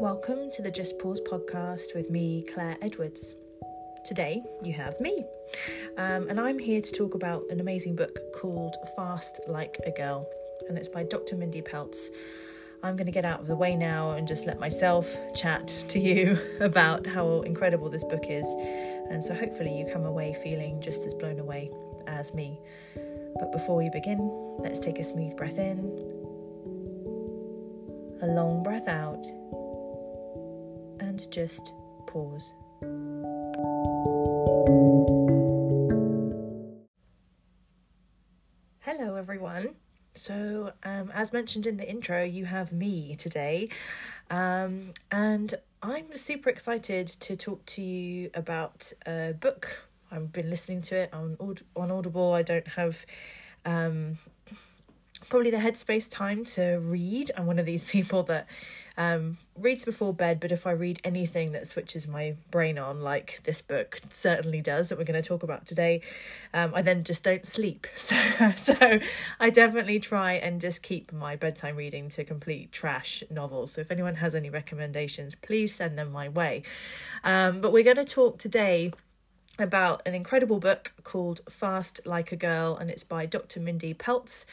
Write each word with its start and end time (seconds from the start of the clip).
Welcome 0.00 0.50
to 0.52 0.62
the 0.62 0.70
Just 0.70 0.98
Pause 0.98 1.20
podcast 1.30 1.94
with 1.94 2.08
me, 2.08 2.42
Claire 2.54 2.78
Edwards. 2.80 3.34
Today 4.06 4.42
you 4.62 4.72
have 4.72 4.98
me, 4.98 5.26
um, 5.98 6.26
and 6.30 6.40
I'm 6.40 6.58
here 6.58 6.80
to 6.80 6.90
talk 6.90 7.14
about 7.14 7.42
an 7.50 7.60
amazing 7.60 7.96
book 7.96 8.18
called 8.34 8.76
Fast 8.96 9.40
Like 9.46 9.76
a 9.84 9.90
Girl, 9.90 10.26
and 10.70 10.78
it's 10.78 10.88
by 10.88 11.02
Dr. 11.02 11.36
Mindy 11.36 11.60
Pelz. 11.60 12.08
I'm 12.82 12.96
going 12.96 13.08
to 13.08 13.12
get 13.12 13.26
out 13.26 13.40
of 13.40 13.46
the 13.46 13.56
way 13.56 13.76
now 13.76 14.12
and 14.12 14.26
just 14.26 14.46
let 14.46 14.58
myself 14.58 15.14
chat 15.34 15.68
to 15.88 15.98
you 15.98 16.38
about 16.60 17.06
how 17.06 17.42
incredible 17.42 17.90
this 17.90 18.04
book 18.04 18.24
is, 18.30 18.46
and 19.10 19.22
so 19.22 19.34
hopefully 19.34 19.76
you 19.76 19.84
come 19.92 20.06
away 20.06 20.32
feeling 20.42 20.80
just 20.80 21.04
as 21.04 21.12
blown 21.12 21.38
away 21.38 21.70
as 22.06 22.32
me. 22.32 22.58
But 23.38 23.52
before 23.52 23.76
we 23.76 23.90
begin, 23.90 24.56
let's 24.60 24.80
take 24.80 24.98
a 24.98 25.04
smooth 25.04 25.36
breath 25.36 25.58
in, 25.58 25.80
a 28.22 28.26
long 28.28 28.62
breath 28.62 28.88
out 28.88 29.26
and 31.24 31.32
just 31.32 31.74
pause. 32.06 32.54
Hello, 38.80 39.16
everyone. 39.16 39.74
So, 40.14 40.72
um, 40.82 41.10
as 41.14 41.32
mentioned 41.32 41.66
in 41.66 41.76
the 41.76 41.88
intro, 41.88 42.24
you 42.24 42.44
have 42.46 42.72
me 42.72 43.16
today, 43.16 43.68
um, 44.30 44.92
and 45.10 45.54
I'm 45.82 46.16
super 46.16 46.50
excited 46.50 47.06
to 47.08 47.36
talk 47.36 47.64
to 47.66 47.82
you 47.82 48.30
about 48.34 48.92
a 49.06 49.34
book. 49.38 49.84
I've 50.10 50.32
been 50.32 50.50
listening 50.50 50.82
to 50.82 50.96
it 50.96 51.14
on 51.14 51.36
on 51.76 51.90
Audible. 51.90 52.32
I 52.32 52.42
don't 52.42 52.68
have 52.68 53.06
um, 53.64 54.18
probably 55.28 55.50
the 55.50 55.58
headspace 55.58 56.10
time 56.10 56.44
to 56.44 56.80
read. 56.82 57.30
I'm 57.36 57.46
one 57.46 57.58
of 57.58 57.66
these 57.66 57.84
people 57.96 58.22
that 58.24 58.46
um, 59.00 59.38
reads 59.56 59.82
before 59.82 60.12
bed, 60.12 60.40
but 60.40 60.52
if 60.52 60.66
I 60.66 60.72
read 60.72 61.00
anything 61.04 61.52
that 61.52 61.66
switches 61.66 62.06
my 62.06 62.36
brain 62.50 62.78
on, 62.78 63.00
like 63.00 63.40
this 63.44 63.62
book 63.62 63.98
certainly 64.10 64.60
does, 64.60 64.90
that 64.90 64.98
we're 64.98 65.04
going 65.04 65.20
to 65.20 65.26
talk 65.26 65.42
about 65.42 65.66
today, 65.66 66.02
um, 66.52 66.72
I 66.74 66.82
then 66.82 67.02
just 67.02 67.24
don't 67.24 67.46
sleep. 67.46 67.86
So, 67.96 68.16
so 68.56 68.98
I 69.38 69.50
definitely 69.50 70.00
try 70.00 70.32
and 70.32 70.60
just 70.60 70.82
keep 70.82 71.12
my 71.12 71.36
bedtime 71.36 71.76
reading 71.76 72.08
to 72.10 72.24
complete 72.24 72.72
trash 72.72 73.22
novels. 73.30 73.72
So 73.72 73.80
if 73.80 73.90
anyone 73.90 74.16
has 74.16 74.34
any 74.34 74.50
recommendations, 74.50 75.34
please 75.34 75.74
send 75.74 75.96
them 75.96 76.10
my 76.10 76.28
way. 76.28 76.64
Um, 77.22 77.60
but 77.60 77.72
we're 77.72 77.84
going 77.84 77.96
to 77.96 78.04
talk 78.04 78.38
today 78.38 78.92
about 79.60 80.02
an 80.06 80.14
incredible 80.14 80.58
book 80.58 80.92
called 81.04 81.40
Fast 81.48 82.00
Like 82.06 82.32
a 82.32 82.36
Girl, 82.36 82.76
and 82.76 82.90
it's 82.90 83.04
by 83.04 83.26
Dr. 83.26 83.60
Mindy 83.60 83.94
Pelz. 83.94 84.44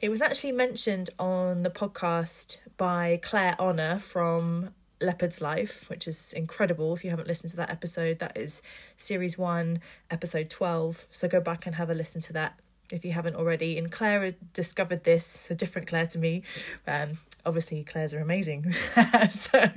It 0.00 0.08
was 0.08 0.20
actually 0.20 0.52
mentioned 0.52 1.10
on 1.18 1.62
the 1.62 1.70
podcast 1.70 2.58
by 2.76 3.20
Claire 3.22 3.56
Honor 3.58 3.98
from 3.98 4.70
Leopard's 5.00 5.40
Life, 5.40 5.88
which 5.88 6.06
is 6.06 6.32
incredible. 6.32 6.94
If 6.94 7.04
you 7.04 7.10
haven't 7.10 7.28
listened 7.28 7.50
to 7.50 7.56
that 7.56 7.70
episode, 7.70 8.18
that 8.18 8.36
is 8.36 8.62
series 8.96 9.38
one, 9.38 9.80
episode 10.10 10.50
12. 10.50 11.06
So 11.10 11.28
go 11.28 11.40
back 11.40 11.66
and 11.66 11.76
have 11.76 11.90
a 11.90 11.94
listen 11.94 12.20
to 12.22 12.32
that 12.34 12.58
if 12.92 13.04
you 13.04 13.12
haven't 13.12 13.36
already. 13.36 13.78
And 13.78 13.90
Claire 13.90 14.34
discovered 14.52 15.04
this, 15.04 15.50
a 15.50 15.54
different 15.54 15.88
Claire 15.88 16.06
to 16.08 16.18
me. 16.18 16.42
Um, 16.86 17.18
obviously, 17.46 17.82
Claire's 17.84 18.14
are 18.14 18.20
amazing. 18.20 18.72
so, 19.30 19.70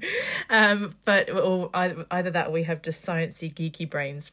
um, 0.50 0.96
but 1.06 1.30
or 1.30 1.70
either 1.74 2.32
that 2.32 2.48
or 2.48 2.52
we 2.52 2.64
have 2.64 2.82
just 2.82 3.06
sciencey, 3.06 3.54
geeky 3.54 3.90
brains 3.90 4.32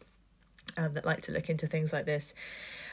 um, 0.77 0.93
that 0.95 1.05
like 1.05 1.23
to 1.23 1.33
look 1.33 1.49
into 1.49 1.67
things 1.67 1.93
like 1.93 2.07
this. 2.07 2.35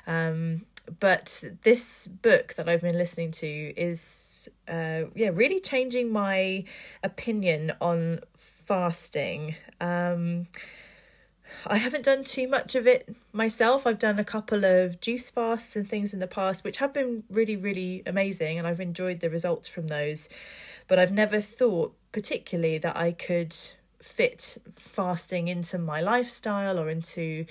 Um, 0.05 0.65
but 0.99 1.43
this 1.63 2.07
book 2.07 2.53
that 2.55 2.69
I've 2.69 2.81
been 2.81 2.97
listening 2.97 3.31
to 3.31 3.47
is, 3.47 4.49
uh, 4.67 5.03
yeah, 5.15 5.31
really 5.33 5.59
changing 5.59 6.11
my 6.11 6.63
opinion 7.03 7.73
on 7.81 8.21
fasting. 8.37 9.55
Um, 9.81 10.47
I 11.65 11.77
haven't 11.77 12.05
done 12.05 12.23
too 12.23 12.47
much 12.47 12.75
of 12.75 12.87
it 12.87 13.13
myself. 13.33 13.85
I've 13.85 13.99
done 13.99 14.19
a 14.19 14.23
couple 14.23 14.65
of 14.65 14.99
juice 15.01 15.29
fasts 15.29 15.75
and 15.75 15.89
things 15.89 16.13
in 16.13 16.19
the 16.19 16.27
past, 16.27 16.63
which 16.63 16.77
have 16.77 16.93
been 16.93 17.23
really, 17.29 17.55
really 17.55 18.03
amazing, 18.05 18.57
and 18.57 18.67
I've 18.67 18.81
enjoyed 18.81 19.19
the 19.19 19.29
results 19.29 19.69
from 19.69 19.87
those. 19.87 20.29
But 20.87 20.99
I've 20.99 21.11
never 21.11 21.41
thought 21.41 21.95
particularly 22.11 22.77
that 22.79 22.97
I 22.97 23.11
could 23.11 23.55
fit 24.01 24.57
fasting 24.75 25.47
into 25.47 25.77
my 25.77 26.01
lifestyle 26.01 26.79
or 26.79 26.89
into 26.89 27.45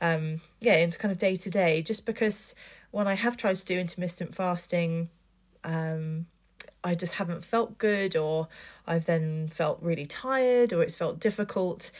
um 0.00 0.40
yeah 0.60 0.74
into 0.74 0.98
kind 0.98 1.12
of 1.12 1.18
day 1.18 1.36
to 1.36 1.50
day 1.50 1.82
just 1.82 2.04
because 2.04 2.54
when 2.90 3.06
I 3.06 3.14
have 3.14 3.36
tried 3.36 3.56
to 3.56 3.64
do 3.64 3.78
intermittent 3.78 4.34
fasting 4.34 5.08
um 5.62 6.26
I 6.82 6.94
just 6.94 7.14
haven't 7.14 7.44
felt 7.44 7.78
good 7.78 8.16
or 8.16 8.48
I've 8.86 9.06
then 9.06 9.48
felt 9.48 9.78
really 9.80 10.04
tired 10.04 10.72
or 10.72 10.82
it's 10.82 10.96
felt 10.96 11.18
difficult 11.18 11.90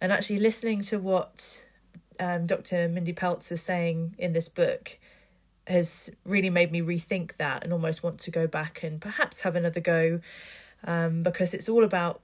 and 0.00 0.12
actually 0.12 0.38
listening 0.38 0.80
to 0.82 0.98
what 0.98 1.64
um, 2.18 2.46
Dr. 2.46 2.88
Mindy 2.88 3.12
Pelz 3.12 3.52
is 3.52 3.62
saying 3.62 4.14
in 4.18 4.32
this 4.32 4.48
book 4.48 4.98
has 5.66 6.10
really 6.24 6.50
made 6.50 6.72
me 6.72 6.80
rethink 6.80 7.36
that 7.36 7.62
and 7.62 7.72
almost 7.72 8.02
want 8.02 8.18
to 8.20 8.30
go 8.30 8.46
back 8.46 8.82
and 8.82 9.00
perhaps 9.00 9.42
have 9.42 9.56
another 9.56 9.80
go 9.80 10.20
um, 10.84 11.22
because 11.22 11.52
it's 11.52 11.68
all 11.68 11.84
about 11.84 12.20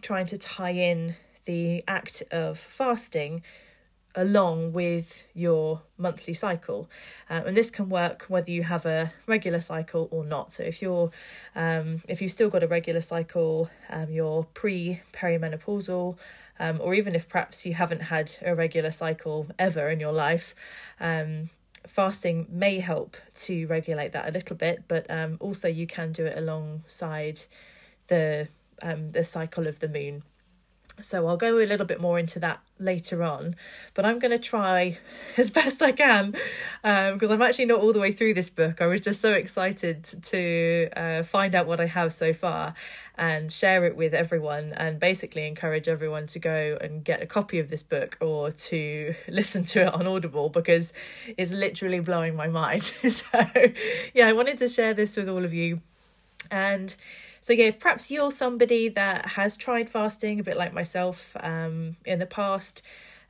trying 0.00 0.26
to 0.26 0.38
tie 0.38 0.70
in 0.70 1.16
the 1.44 1.82
act 1.88 2.22
of 2.30 2.58
fasting 2.58 3.42
along 4.14 4.72
with 4.72 5.24
your 5.32 5.82
monthly 5.96 6.34
cycle. 6.34 6.90
Um, 7.30 7.46
and 7.46 7.56
this 7.56 7.70
can 7.70 7.88
work 7.88 8.24
whether 8.28 8.50
you 8.50 8.64
have 8.64 8.84
a 8.84 9.12
regular 9.26 9.60
cycle 9.60 10.08
or 10.10 10.24
not. 10.24 10.52
So 10.52 10.64
if 10.64 10.82
you're 10.82 11.10
um, 11.54 12.02
if 12.08 12.20
you've 12.20 12.32
still 12.32 12.50
got 12.50 12.62
a 12.62 12.66
regular 12.66 13.00
cycle 13.00 13.70
um, 13.88 14.10
you're 14.10 14.44
pre 14.54 15.00
perimenopausal 15.12 16.18
um, 16.58 16.80
or 16.82 16.94
even 16.94 17.14
if 17.14 17.28
perhaps 17.28 17.64
you 17.64 17.74
haven't 17.74 18.02
had 18.02 18.32
a 18.44 18.54
regular 18.54 18.90
cycle 18.90 19.46
ever 19.58 19.88
in 19.88 20.00
your 20.00 20.12
life 20.12 20.54
um, 21.00 21.50
fasting 21.86 22.46
may 22.50 22.80
help 22.80 23.16
to 23.34 23.66
regulate 23.68 24.12
that 24.12 24.28
a 24.28 24.32
little 24.32 24.56
bit 24.56 24.82
but 24.88 25.08
um, 25.10 25.36
also 25.40 25.68
you 25.68 25.86
can 25.86 26.10
do 26.10 26.26
it 26.26 26.36
alongside 26.36 27.40
the 28.08 28.48
um, 28.82 29.10
the 29.10 29.24
cycle 29.24 29.66
of 29.66 29.78
the 29.80 29.88
moon. 29.88 30.22
So 31.00 31.28
I'll 31.28 31.36
go 31.36 31.58
a 31.58 31.66
little 31.66 31.86
bit 31.86 32.00
more 32.00 32.18
into 32.18 32.40
that 32.40 32.60
later 32.80 33.22
on, 33.22 33.54
but 33.94 34.04
I'm 34.04 34.18
going 34.18 34.32
to 34.32 34.38
try 34.38 34.98
as 35.36 35.50
best 35.50 35.80
I 35.80 35.92
can 35.92 36.32
because 36.82 37.30
um, 37.30 37.32
I'm 37.32 37.42
actually 37.42 37.66
not 37.66 37.80
all 37.80 37.92
the 37.92 38.00
way 38.00 38.12
through 38.12 38.34
this 38.34 38.50
book. 38.50 38.80
I 38.80 38.86
was 38.86 39.00
just 39.00 39.20
so 39.20 39.32
excited 39.32 40.02
to 40.04 40.88
uh, 40.96 41.22
find 41.22 41.54
out 41.54 41.66
what 41.66 41.80
I 41.80 41.86
have 41.86 42.12
so 42.12 42.32
far 42.32 42.74
and 43.16 43.50
share 43.50 43.84
it 43.84 43.96
with 43.96 44.14
everyone 44.14 44.72
and 44.76 44.98
basically 44.98 45.46
encourage 45.46 45.88
everyone 45.88 46.26
to 46.28 46.38
go 46.38 46.78
and 46.80 47.04
get 47.04 47.22
a 47.22 47.26
copy 47.26 47.58
of 47.58 47.68
this 47.68 47.82
book 47.82 48.16
or 48.20 48.50
to 48.50 49.14
listen 49.28 49.64
to 49.66 49.86
it 49.86 49.94
on 49.94 50.06
Audible 50.06 50.48
because 50.48 50.92
it's 51.36 51.52
literally 51.52 52.00
blowing 52.00 52.34
my 52.34 52.48
mind. 52.48 52.82
so, 52.84 53.28
yeah, 54.14 54.26
I 54.26 54.32
wanted 54.32 54.58
to 54.58 54.68
share 54.68 54.94
this 54.94 55.16
with 55.16 55.28
all 55.28 55.44
of 55.44 55.54
you 55.54 55.80
and 56.50 56.94
so 57.40 57.52
yeah 57.52 57.66
if 57.66 57.78
perhaps 57.78 58.10
you're 58.10 58.30
somebody 58.30 58.88
that 58.88 59.26
has 59.30 59.56
tried 59.56 59.90
fasting 59.90 60.40
a 60.40 60.42
bit 60.42 60.56
like 60.56 60.72
myself 60.72 61.36
um, 61.40 61.96
in 62.04 62.18
the 62.18 62.26
past 62.26 62.82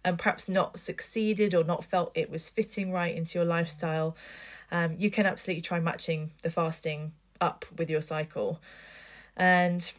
and 0.04 0.18
perhaps 0.18 0.48
not 0.48 0.78
succeeded 0.78 1.54
or 1.54 1.64
not 1.64 1.84
felt 1.84 2.12
it 2.14 2.30
was 2.30 2.48
fitting 2.48 2.92
right 2.92 3.16
into 3.16 3.38
your 3.38 3.46
lifestyle 3.46 4.16
um, 4.70 4.94
you 4.98 5.10
can 5.10 5.26
absolutely 5.26 5.62
try 5.62 5.80
matching 5.80 6.32
the 6.42 6.50
fasting 6.50 7.12
up 7.40 7.64
with 7.76 7.88
your 7.90 8.00
cycle. 8.00 8.60
And 9.36 9.90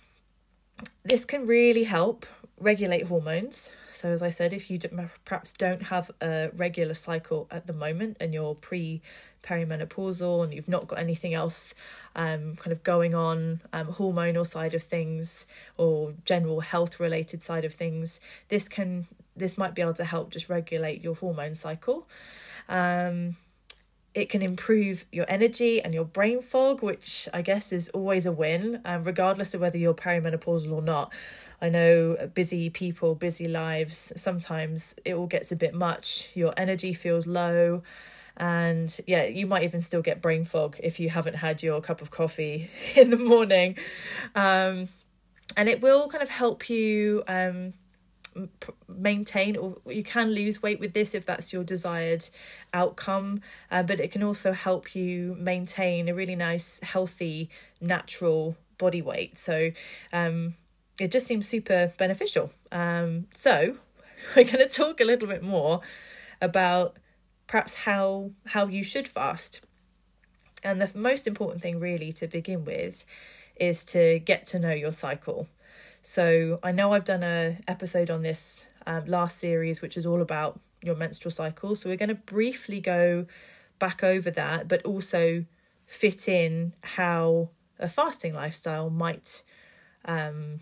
this 1.03 1.25
can 1.25 1.45
really 1.45 1.85
help 1.85 2.25
regulate 2.59 3.07
hormones. 3.07 3.71
So 3.93 4.09
as 4.09 4.21
i 4.21 4.29
said 4.29 4.53
if 4.53 4.69
you 4.69 4.79
perhaps 5.25 5.51
don't 5.51 5.83
have 5.83 6.09
a 6.21 6.51
regular 6.55 6.93
cycle 6.93 7.47
at 7.51 7.67
the 7.67 7.73
moment 7.73 8.15
and 8.21 8.33
you're 8.33 8.55
pre 8.55 9.01
perimenopausal 9.43 10.43
and 10.43 10.53
you've 10.53 10.67
not 10.67 10.87
got 10.87 10.99
anything 10.99 11.33
else 11.33 11.73
um, 12.15 12.55
kind 12.55 12.71
of 12.71 12.83
going 12.83 13.15
on, 13.15 13.61
um, 13.73 13.87
hormonal 13.87 14.45
side 14.45 14.73
of 14.73 14.83
things 14.83 15.47
or 15.77 16.13
general 16.25 16.61
health 16.61 16.99
related 16.99 17.41
side 17.41 17.65
of 17.65 17.73
things, 17.73 18.19
this 18.49 18.67
can 18.67 19.07
this 19.35 19.57
might 19.57 19.73
be 19.73 19.81
able 19.81 19.93
to 19.93 20.03
help 20.03 20.31
just 20.31 20.49
regulate 20.49 21.01
your 21.01 21.15
hormone 21.15 21.55
cycle. 21.55 22.07
Um, 22.67 23.37
it 24.13 24.27
can 24.27 24.41
improve 24.41 25.05
your 25.11 25.25
energy 25.29 25.81
and 25.81 25.93
your 25.93 26.03
brain 26.03 26.41
fog, 26.41 26.81
which 26.81 27.29
I 27.33 27.41
guess 27.41 27.71
is 27.71 27.89
always 27.89 28.25
a 28.25 28.31
win, 28.31 28.81
um, 28.83 29.03
regardless 29.03 29.53
of 29.53 29.61
whether 29.61 29.77
you're 29.77 29.93
perimenopausal 29.93 30.71
or 30.71 30.81
not. 30.81 31.13
I 31.61 31.69
know 31.69 32.29
busy 32.33 32.69
people, 32.69 33.15
busy 33.15 33.47
lives, 33.47 34.11
sometimes 34.15 34.95
it 35.05 35.13
all 35.13 35.27
gets 35.27 35.51
a 35.51 35.55
bit 35.55 35.73
much. 35.73 36.31
Your 36.33 36.53
energy 36.57 36.93
feels 36.93 37.27
low 37.27 37.83
and 38.39 39.01
yeah 39.05 39.25
you 39.25 39.45
might 39.45 39.63
even 39.63 39.81
still 39.81 40.01
get 40.01 40.21
brain 40.21 40.45
fog 40.45 40.77
if 40.81 40.99
you 40.99 41.09
haven't 41.09 41.35
had 41.35 41.61
your 41.61 41.81
cup 41.81 42.01
of 42.01 42.09
coffee 42.09 42.69
in 42.95 43.09
the 43.09 43.17
morning. 43.17 43.77
Um, 44.35 44.87
and 45.57 45.67
it 45.67 45.81
will 45.81 46.07
kind 46.07 46.23
of 46.23 46.29
help 46.29 46.69
you 46.69 47.23
um, 47.27 47.73
maintain 48.87 49.55
or 49.55 49.77
you 49.87 50.03
can 50.03 50.31
lose 50.31 50.61
weight 50.61 50.79
with 50.79 50.93
this 50.93 51.13
if 51.15 51.25
that's 51.25 51.51
your 51.51 51.63
desired 51.63 52.23
outcome. 52.73 53.41
Uh, 53.71 53.83
but 53.83 53.99
it 53.99 54.11
can 54.11 54.23
also 54.23 54.51
help 54.53 54.95
you 54.95 55.35
maintain 55.39 56.07
a 56.09 56.13
really 56.13 56.35
nice 56.35 56.79
healthy 56.81 57.49
natural 57.81 58.55
body 58.77 59.01
weight. 59.01 59.37
So 59.37 59.71
um, 60.13 60.55
it 60.99 61.11
just 61.11 61.25
seems 61.25 61.47
super 61.47 61.93
beneficial. 61.97 62.51
Um, 62.71 63.27
so 63.35 63.77
we're 64.35 64.45
going 64.45 64.67
to 64.67 64.69
talk 64.69 65.01
a 65.01 65.05
little 65.05 65.27
bit 65.27 65.43
more 65.43 65.81
about 66.41 66.97
perhaps 67.49 67.75
how 67.75 68.31
how 68.45 68.67
you 68.67 68.83
should 68.83 69.07
fast. 69.07 69.59
And 70.63 70.81
the 70.81 70.97
most 70.97 71.27
important 71.27 71.61
thing, 71.61 71.79
really, 71.79 72.13
to 72.13 72.27
begin 72.27 72.63
with, 72.63 73.03
is 73.55 73.83
to 73.85 74.19
get 74.19 74.45
to 74.47 74.59
know 74.59 74.71
your 74.71 74.93
cycle. 74.93 75.49
So 76.01 76.59
I 76.63 76.71
know 76.71 76.93
I've 76.93 77.05
done 77.05 77.23
a 77.23 77.57
episode 77.67 78.09
on 78.09 78.21
this 78.21 78.67
um, 78.85 79.05
last 79.05 79.37
series, 79.37 79.81
which 79.81 79.97
is 79.97 80.05
all 80.05 80.21
about 80.21 80.59
your 80.81 80.95
menstrual 80.95 81.31
cycle. 81.31 81.75
So 81.75 81.89
we're 81.89 81.97
going 81.97 82.09
to 82.09 82.15
briefly 82.15 82.79
go 82.79 83.25
back 83.79 84.03
over 84.03 84.31
that, 84.31 84.67
but 84.67 84.83
also 84.85 85.45
fit 85.87 86.27
in 86.27 86.73
how 86.81 87.49
a 87.79 87.89
fasting 87.89 88.33
lifestyle 88.33 88.89
might 88.89 89.43
um, 90.05 90.61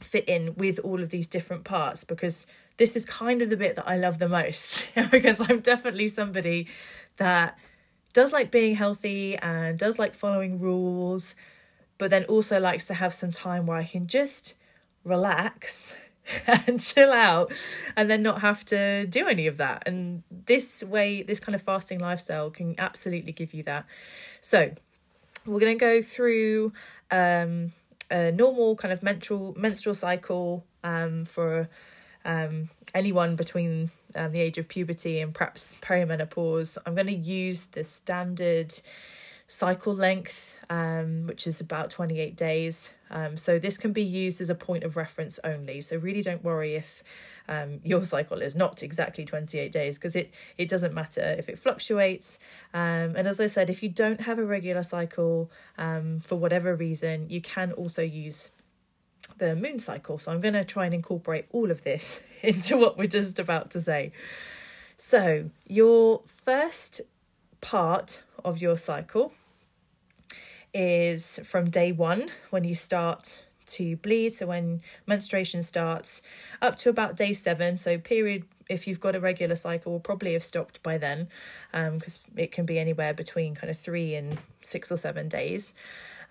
fit 0.00 0.28
in 0.28 0.54
with 0.56 0.78
all 0.80 1.02
of 1.02 1.10
these 1.10 1.26
different 1.26 1.64
parts 1.64 2.04
because 2.04 2.46
this 2.76 2.96
is 2.96 3.04
kind 3.04 3.42
of 3.42 3.50
the 3.50 3.56
bit 3.56 3.76
that 3.76 3.88
I 3.88 3.96
love 3.96 4.18
the 4.18 4.28
most 4.28 4.90
because 5.10 5.40
I'm 5.40 5.60
definitely 5.60 6.08
somebody 6.08 6.68
that 7.16 7.58
does 8.12 8.32
like 8.32 8.50
being 8.50 8.74
healthy 8.74 9.36
and 9.36 9.78
does 9.78 9.98
like 9.98 10.14
following 10.14 10.58
rules, 10.58 11.34
but 11.98 12.10
then 12.10 12.24
also 12.24 12.58
likes 12.60 12.86
to 12.86 12.94
have 12.94 13.14
some 13.14 13.30
time 13.30 13.66
where 13.66 13.76
I 13.76 13.84
can 13.84 14.06
just 14.06 14.54
relax 15.04 15.94
and 16.46 16.80
chill 16.80 17.12
out 17.12 17.52
and 17.96 18.10
then 18.10 18.22
not 18.22 18.40
have 18.40 18.64
to 18.66 19.06
do 19.06 19.26
any 19.26 19.46
of 19.46 19.56
that. 19.58 19.82
And 19.86 20.22
this 20.30 20.82
way, 20.82 21.22
this 21.22 21.40
kind 21.40 21.54
of 21.54 21.62
fasting 21.62 21.98
lifestyle 21.98 22.50
can 22.50 22.74
absolutely 22.78 23.32
give 23.32 23.54
you 23.54 23.62
that. 23.64 23.86
So, 24.40 24.72
we're 25.46 25.60
going 25.60 25.78
to 25.78 25.84
go 25.84 26.02
through 26.02 26.72
um, 27.10 27.72
a 28.10 28.32
normal 28.32 28.76
kind 28.76 28.92
of 28.92 29.02
menstrual 29.02 29.54
menstrual 29.56 29.94
cycle 29.94 30.64
um, 30.82 31.24
for 31.24 31.68
um, 32.26 32.68
anyone 32.92 33.36
between 33.36 33.90
um, 34.14 34.32
the 34.32 34.40
age 34.40 34.58
of 34.58 34.68
puberty 34.68 35.20
and 35.20 35.32
perhaps 35.32 35.76
perimenopause. 35.80 36.76
I'm 36.84 36.94
going 36.94 37.06
to 37.06 37.14
use 37.14 37.66
the 37.66 37.84
standard 37.84 38.74
cycle 39.48 39.94
length, 39.94 40.58
um, 40.68 41.26
which 41.26 41.46
is 41.46 41.60
about 41.60 41.88
28 41.90 42.36
days. 42.36 42.94
Um, 43.10 43.36
so 43.36 43.60
this 43.60 43.78
can 43.78 43.92
be 43.92 44.02
used 44.02 44.40
as 44.40 44.50
a 44.50 44.56
point 44.56 44.82
of 44.82 44.96
reference 44.96 45.38
only. 45.44 45.80
So 45.80 45.96
really 45.96 46.20
don't 46.20 46.42
worry 46.42 46.74
if 46.74 47.04
um, 47.48 47.78
your 47.84 48.04
cycle 48.04 48.42
is 48.42 48.56
not 48.56 48.82
exactly 48.82 49.24
28 49.24 49.70
days 49.70 49.98
because 49.98 50.16
it, 50.16 50.34
it 50.58 50.68
doesn't 50.68 50.92
matter 50.92 51.36
if 51.38 51.48
it 51.48 51.58
fluctuates. 51.58 52.40
Um, 52.74 53.14
and 53.14 53.28
as 53.28 53.40
I 53.40 53.46
said, 53.46 53.70
if 53.70 53.84
you 53.84 53.88
don't 53.88 54.22
have 54.22 54.40
a 54.40 54.44
regular 54.44 54.82
cycle 54.82 55.50
um, 55.78 56.20
for 56.20 56.34
whatever 56.34 56.74
reason, 56.74 57.30
you 57.30 57.40
can 57.40 57.70
also 57.70 58.02
use 58.02 58.50
the 59.36 59.54
moon 59.56 59.78
cycle. 59.78 60.18
So 60.18 60.32
I'm 60.32 60.40
going 60.40 60.54
to 60.54 60.64
try 60.64 60.84
and 60.84 60.94
incorporate 60.94 61.46
all 61.52 61.70
of 61.70 61.82
this 61.82 62.20
into 62.42 62.76
what 62.76 62.98
we're 62.98 63.06
just 63.06 63.38
about 63.38 63.70
to 63.72 63.80
say. 63.80 64.12
So, 64.98 65.50
your 65.66 66.22
first 66.24 67.02
part 67.60 68.22
of 68.44 68.62
your 68.62 68.78
cycle 68.78 69.34
is 70.72 71.40
from 71.44 71.68
day 71.68 71.92
one 71.92 72.30
when 72.50 72.64
you 72.64 72.74
start 72.74 73.42
to 73.66 73.96
bleed. 73.96 74.32
So 74.32 74.46
when 74.46 74.82
menstruation 75.06 75.62
starts 75.62 76.22
up 76.62 76.76
to 76.76 76.88
about 76.88 77.16
day 77.16 77.32
seven. 77.32 77.76
So 77.76 77.98
period 77.98 78.44
if 78.68 78.86
you've 78.86 79.00
got 79.00 79.14
a 79.14 79.20
regular 79.20 79.54
cycle 79.54 79.92
will 79.92 80.00
probably 80.00 80.32
have 80.32 80.42
stopped 80.42 80.82
by 80.82 80.98
then 80.98 81.28
because 81.72 82.18
um, 82.26 82.38
it 82.38 82.52
can 82.52 82.66
be 82.66 82.78
anywhere 82.78 83.14
between 83.14 83.54
kind 83.54 83.70
of 83.70 83.78
three 83.78 84.14
and 84.14 84.38
six 84.60 84.90
or 84.90 84.96
seven 84.96 85.28
days. 85.28 85.72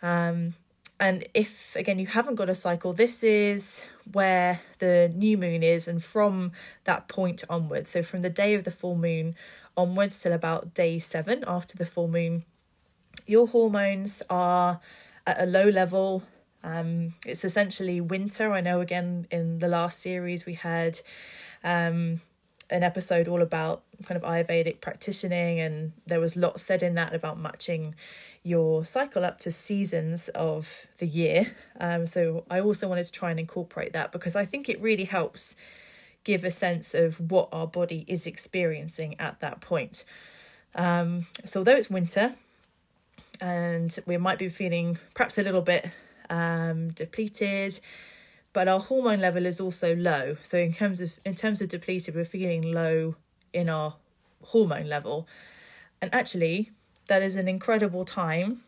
Um, 0.02 0.54
and 1.00 1.26
if 1.34 1.76
again 1.76 2.00
you 2.00 2.08
haven't 2.08 2.36
got 2.36 2.50
a 2.50 2.56
cycle, 2.56 2.94
this 2.94 3.24
is 3.24 3.84
where 4.12 4.62
the 4.80 5.12
new 5.16 5.38
moon 5.38 5.64
is, 5.64 5.88
and 5.88 6.04
from 6.04 6.52
that 6.86 7.08
point 7.08 7.44
onwards, 7.50 7.90
so 7.90 8.04
from 8.04 8.22
the 8.22 8.30
day 8.30 8.54
of 8.54 8.64
the 8.64 8.72
full 8.72 8.96
moon 8.96 9.36
onwards 9.78 10.20
till 10.20 10.34
about 10.34 10.74
day 10.74 11.00
seven 11.00 11.44
after 11.48 11.78
the 11.78 11.86
full 11.86 12.08
moon, 12.08 12.46
your 13.26 13.48
hormones 13.48 14.24
are 14.30 14.80
at 15.28 15.42
a 15.42 15.46
low 15.46 15.70
level. 15.70 16.24
Um, 16.64 17.14
it's 17.26 17.46
essentially 17.46 18.02
winter. 18.02 18.52
I 18.52 18.62
know 18.62 18.82
again 18.82 19.28
in 19.30 19.60
the 19.60 19.68
last 19.68 20.00
series 20.00 20.46
we 20.46 20.56
had 20.56 21.00
um, 21.64 22.22
an 22.70 22.84
episode 22.84 23.28
all 23.28 23.42
about 23.42 23.84
kind 24.04 24.22
of 24.22 24.24
Ayurvedic 24.24 24.82
practicing, 24.82 25.60
and 25.60 25.94
there 26.06 26.20
was 26.20 26.36
lots 26.36 26.64
said 26.64 26.82
in 26.84 26.96
that 26.96 27.14
about 27.14 27.40
matching 27.40 27.96
your 28.44 28.86
cycle 28.86 29.24
up 29.26 29.40
to 29.40 29.52
seasons 29.52 30.30
of 30.30 30.88
the 30.98 31.08
year. 31.08 31.56
Um, 31.80 32.06
so 32.06 32.44
I 32.50 32.60
also 32.60 32.88
wanted 32.88 33.06
to 33.06 33.12
try 33.12 33.32
and 33.32 33.40
incorporate 33.40 33.94
that 33.94 34.12
because 34.12 34.36
I 34.36 34.46
think 34.46 34.70
it 34.70 34.82
really 34.82 35.06
helps 35.06 35.56
give 36.24 36.44
a 36.44 36.52
sense 36.52 36.94
of 36.94 37.32
what 37.32 37.50
our 37.52 37.68
body 37.68 38.04
is 38.08 38.26
experiencing 38.26 39.16
at 39.20 39.40
that 39.42 39.62
point. 39.62 40.04
Um, 40.74 41.28
so 41.44 41.60
although 41.60 41.76
it's 41.76 41.90
winter, 41.90 42.36
and 43.40 43.98
we 44.06 44.18
might 44.18 44.40
be 44.40 44.50
feeling 44.50 44.98
perhaps 45.14 45.38
a 45.38 45.44
little 45.44 45.62
bit 45.62 45.90
um, 46.30 46.90
depleted 46.90 47.80
but 48.56 48.70
our 48.70 48.80
hormone 48.80 49.20
level 49.20 49.46
is 49.46 49.60
also 49.60 49.94
low 49.98 50.38
so 50.42 50.58
in 50.58 50.74
terms 50.74 51.02
of 51.02 51.20
in 51.26 51.36
terms 51.36 51.62
of 51.62 51.68
depleted 51.68 52.16
we're 52.16 52.24
feeling 52.24 52.62
low 52.72 53.16
in 53.52 53.70
our 53.70 53.96
hormone 54.42 54.88
level 54.88 55.28
and 56.02 56.12
actually 56.16 56.72
that 57.08 57.22
is 57.22 57.36
an 57.36 57.50
incredible 57.50 58.06
time 58.06 58.62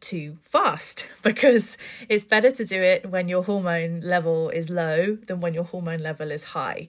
to 0.00 0.36
fast 0.42 1.08
because 1.22 1.78
it's 2.10 2.24
better 2.24 2.50
to 2.50 2.64
do 2.64 2.82
it 2.82 3.10
when 3.10 3.26
your 3.26 3.42
hormone 3.42 4.02
level 4.02 4.50
is 4.50 4.68
low 4.68 5.16
than 5.28 5.40
when 5.40 5.54
your 5.54 5.64
hormone 5.64 6.00
level 6.00 6.30
is 6.30 6.44
high 6.44 6.86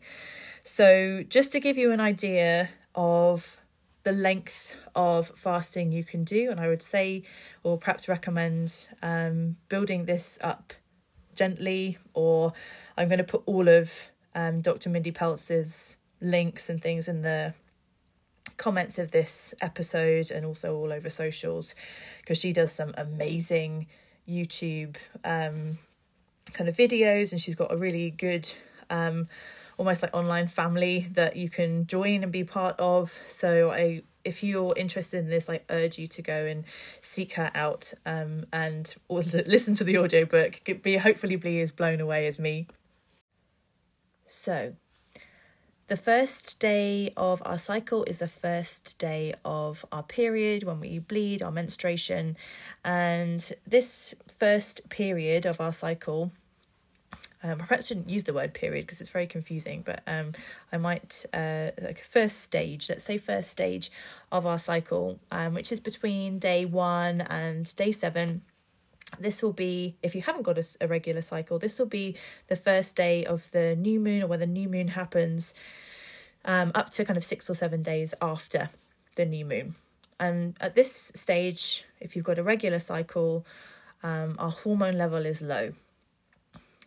so 0.63 1.23
just 1.29 1.53
to 1.53 1.61
give 1.61 1.77
you 1.77 1.93
an 1.93 2.01
idea 2.01 2.69
of 2.93 3.61
the 4.03 4.11
length 4.11 4.75
of 4.95 5.31
fasting 5.35 5.91
you 5.91 6.03
can 6.03 6.23
do. 6.23 6.51
And 6.51 6.59
I 6.59 6.67
would 6.67 6.83
say, 6.83 7.23
or 7.63 7.79
perhaps 7.79 8.07
recommend, 8.07 8.87
um, 9.01 9.57
building 9.67 10.05
this 10.05 10.37
up 10.43 10.73
gently, 11.35 11.97
or 12.13 12.53
I'm 12.97 13.07
going 13.07 13.19
to 13.19 13.23
put 13.23 13.43
all 13.45 13.67
of 13.67 14.09
um, 14.33 14.61
Dr. 14.61 14.89
Mindy 14.89 15.11
Pelz's 15.11 15.97
links 16.21 16.69
and 16.69 16.81
things 16.81 17.07
in 17.07 17.21
the 17.21 17.53
comments 18.57 18.97
of 18.97 19.11
this 19.11 19.53
episode 19.61 20.31
and 20.31 20.45
also 20.45 20.75
all 20.75 20.93
over 20.93 21.09
socials 21.09 21.75
because 22.21 22.39
she 22.39 22.53
does 22.53 22.71
some 22.71 22.93
amazing 22.97 23.87
YouTube 24.27 24.95
um, 25.23 25.77
kind 26.53 26.69
of 26.69 26.75
videos 26.75 27.31
and 27.31 27.41
she's 27.41 27.55
got 27.55 27.71
a 27.71 27.77
really 27.77 28.11
good 28.11 28.51
um, 28.89 29.27
almost 29.77 30.01
like 30.01 30.13
online 30.15 30.47
family 30.47 31.07
that 31.11 31.35
you 31.35 31.49
can 31.49 31.85
join 31.85 32.23
and 32.23 32.31
be 32.31 32.43
part 32.43 32.79
of. 32.79 33.19
So 33.27 33.71
I 33.71 34.03
if 34.25 34.43
you're 34.43 34.73
interested 34.75 35.19
in 35.19 35.29
this, 35.29 35.49
I 35.49 35.61
urge 35.69 35.97
you 35.97 36.07
to 36.07 36.21
go 36.21 36.45
and 36.45 36.65
seek 36.99 37.33
her 37.33 37.51
out 37.55 37.93
um, 38.05 38.47
and 38.51 38.93
listen 39.07 39.75
to 39.75 39.83
the 39.83 39.97
audiobook. 39.97 40.61
Be 40.81 40.97
hopefully 40.97 41.35
be 41.35 41.61
as 41.61 41.71
blown 41.71 42.01
away 42.01 42.27
as 42.27 42.39
me. 42.39 42.67
So, 44.25 44.73
the 45.87 45.95
first 45.95 46.57
day 46.57 47.13
of 47.15 47.43
our 47.45 47.59
cycle 47.59 48.03
is 48.05 48.17
the 48.17 48.27
first 48.27 48.97
day 48.97 49.35
of 49.45 49.85
our 49.91 50.01
period 50.01 50.63
when 50.63 50.79
we 50.79 50.97
bleed, 50.97 51.43
our 51.43 51.51
menstruation, 51.51 52.35
and 52.83 53.53
this 53.67 54.15
first 54.27 54.89
period 54.89 55.45
of 55.45 55.61
our 55.61 55.71
cycle 55.71 56.31
um, 57.45 57.61
I 57.61 57.65
perhaps 57.65 57.87
shouldn't 57.87 58.09
use 58.09 58.23
the 58.23 58.33
word 58.33 58.55
period 58.55 58.87
because 58.87 59.01
it's 59.01 59.09
very 59.11 59.27
confusing, 59.27 59.83
but 59.85 60.01
um, 60.07 60.31
I 60.71 60.77
might 60.77 61.25
uh, 61.31 61.71
like 61.79 62.03
first 62.03 62.39
stage, 62.39 62.89
let's 62.89 63.03
say 63.03 63.19
first 63.19 63.51
stage 63.51 63.91
of 64.31 64.47
our 64.47 64.57
cycle, 64.57 65.19
um, 65.31 65.53
which 65.53 65.71
is 65.71 65.79
between 65.79 66.39
day 66.39 66.65
one 66.65 67.21
and 67.21 67.73
day 67.75 67.91
seven. 67.91 68.41
This 69.19 69.43
will 69.43 69.53
be, 69.53 69.95
if 70.01 70.15
you 70.15 70.23
haven't 70.23 70.41
got 70.41 70.57
a, 70.57 70.65
a 70.81 70.87
regular 70.87 71.21
cycle, 71.21 71.59
this 71.59 71.77
will 71.77 71.85
be 71.85 72.15
the 72.47 72.55
first 72.55 72.95
day 72.95 73.23
of 73.23 73.51
the 73.51 73.75
new 73.75 73.99
moon 73.99 74.23
or 74.23 74.27
when 74.27 74.39
the 74.39 74.47
new 74.47 74.67
moon 74.67 74.89
happens, 74.89 75.53
um, 76.45 76.71
up 76.73 76.89
to 76.93 77.05
kind 77.05 77.15
of 77.15 77.23
six 77.23 77.47
or 77.47 77.53
seven 77.53 77.83
days 77.83 78.15
after 78.23 78.69
the 79.17 79.25
new 79.25 79.45
moon. 79.45 79.75
And 80.19 80.57
at 80.59 80.73
this 80.73 81.11
stage, 81.13 81.85
if 81.99 82.15
you've 82.15 82.25
got 82.25 82.39
a 82.39 82.43
regular 82.43 82.79
cycle, 82.79 83.45
um, 84.01 84.35
our 84.39 84.49
hormone 84.49 84.97
level 84.97 85.25
is 85.27 85.43
low 85.43 85.73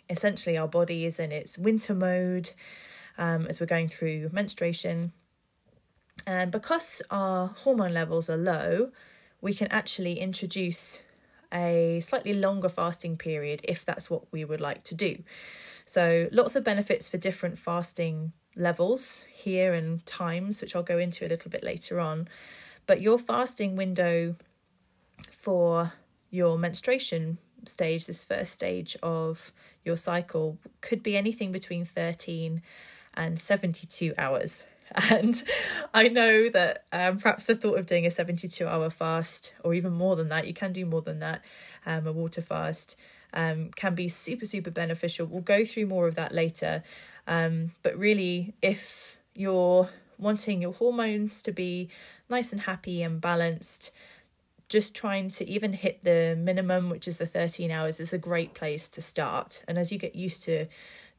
essentially 0.09 0.57
our 0.57 0.69
body 0.69 1.05
is 1.05 1.19
in 1.19 1.33
its 1.33 1.59
winter 1.59 1.95
mode 1.95 2.51
um, 3.19 3.47
as 3.47 3.61
we're 3.61 3.67
going 3.67 3.89
through 3.89 4.31
menstruation. 4.33 5.13
And 6.27 6.51
because 6.51 7.03
our 7.11 7.49
hormone 7.49 7.95
levels 7.95 8.29
are 8.29 8.37
low, 8.37 8.91
we 9.41 9.55
can 9.55 9.69
actually 9.69 10.19
introduce 10.19 11.01
a 11.53 12.01
slightly 12.01 12.35
longer 12.35 12.69
fasting 12.69 13.17
period 13.17 13.61
if 13.65 13.85
that's 13.85 14.11
what 14.11 14.31
we 14.33 14.45
would 14.45 14.61
like 14.61 14.85
to 14.85 14.95
do. 14.95 15.23
So, 15.87 16.29
lots 16.33 16.55
of 16.55 16.65
benefits 16.65 17.09
for 17.09 17.17
different 17.17 17.59
fasting 17.59 18.33
levels 18.55 19.25
here 19.33 19.73
and 19.73 20.05
times, 20.05 20.61
which 20.61 20.77
I'll 20.77 20.83
go 20.83 20.99
into 20.99 21.25
a 21.25 21.29
little 21.29 21.51
bit 21.51 21.65
later 21.65 21.99
on. 21.99 22.29
But 22.87 23.01
your 23.01 23.19
fasting 23.19 23.77
window 23.77 24.37
for 25.31 25.93
your 26.31 26.59
menstruation 26.59 27.39
stage, 27.67 28.07
this 28.07 28.25
first 28.25 28.53
stage 28.53 28.97
of 29.03 29.53
your 29.85 29.97
cycle, 29.97 30.59
could 30.81 31.03
be 31.03 31.17
anything 31.17 31.53
between 31.53 31.85
13 31.85 32.63
and 33.15 33.41
72 33.41 34.15
hours. 34.17 34.65
And 35.11 35.43
I 35.93 36.09
know 36.09 36.49
that 36.49 36.85
um, 36.93 37.19
perhaps 37.19 37.45
the 37.45 37.55
thought 37.55 37.79
of 37.79 37.85
doing 37.85 38.07
a 38.07 38.11
72 38.11 38.67
hour 38.67 38.89
fast, 38.89 39.53
or 39.63 39.75
even 39.75 39.93
more 39.93 40.17
than 40.17 40.31
that, 40.31 40.47
you 40.47 40.55
can 40.55 40.73
do 40.73 40.87
more 40.87 41.03
than 41.03 41.19
that, 41.19 41.43
um, 41.85 42.07
a 42.07 42.13
water 42.13 42.41
fast, 42.41 42.97
um, 43.35 43.71
can 43.77 43.95
be 43.95 44.09
super, 44.09 44.47
super 44.47 44.71
beneficial. 44.71 45.27
We'll 45.27 45.43
go 45.43 45.65
through 45.65 45.87
more 45.87 46.07
of 46.07 46.15
that 46.15 46.33
later. 46.33 46.83
Um, 47.27 47.73
but 47.83 47.99
really, 47.99 48.55
if 48.63 49.19
you're 49.35 49.91
wanting 50.17 50.63
your 50.63 50.73
hormones 50.73 51.43
to 51.43 51.53
be 51.53 51.89
nice 52.29 52.53
and 52.53 52.63
happy 52.63 53.03
and 53.03 53.21
balanced, 53.21 53.93
just 54.69 54.95
trying 54.95 55.31
to 55.31 55.49
even 55.49 55.73
hit 55.73 56.03
the 56.03 56.37
minimum, 56.39 56.91
which 56.91 57.09
is 57.09 57.19
the 57.19 57.27
13 57.27 57.71
hours, 57.71 58.01
is 58.01 58.13
a 58.13 58.19
great 58.19 58.55
place 58.55 58.89
to 58.91 59.01
start. 59.01 59.63
And 59.67 59.79
as 59.79 59.91
you 59.91 59.99
get 59.99 60.15
used 60.15 60.43
to 60.45 60.67